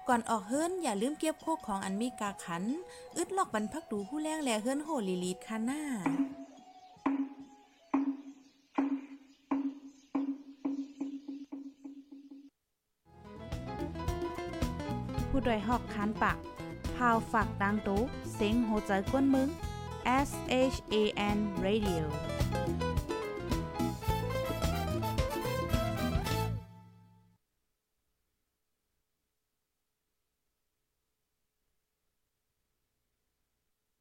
[0.08, 2.62] ก่อนออกเฮิรนอย่าลืมเก็บโคกของอันมีกาขัน
[3.16, 5.82] อึดลอกบรรพักดูผู้แรงแลเฮิรนโหลีลีดคาหน้า
[15.28, 16.38] ผู้ดยหอกคานปาก
[16.96, 18.00] พาวฝากดังตู้
[18.34, 19.48] เซ็งโหใจกวนมึง
[20.28, 20.30] S
[20.74, 20.96] H A
[21.36, 22.04] N Radio